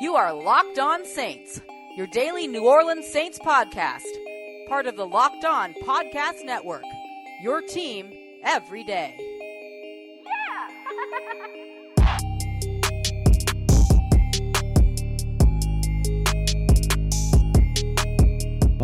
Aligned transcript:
You 0.00 0.14
are 0.14 0.32
Locked 0.32 0.78
On 0.78 1.04
Saints, 1.04 1.60
your 1.94 2.06
daily 2.06 2.46
New 2.46 2.66
Orleans 2.66 3.06
Saints 3.06 3.38
podcast, 3.38 4.06
part 4.66 4.86
of 4.86 4.96
the 4.96 5.06
Locked 5.06 5.44
On 5.44 5.74
Podcast 5.84 6.42
Network. 6.42 6.84
Your 7.42 7.60
team 7.60 8.10
every 8.42 8.82
day. 8.82 9.29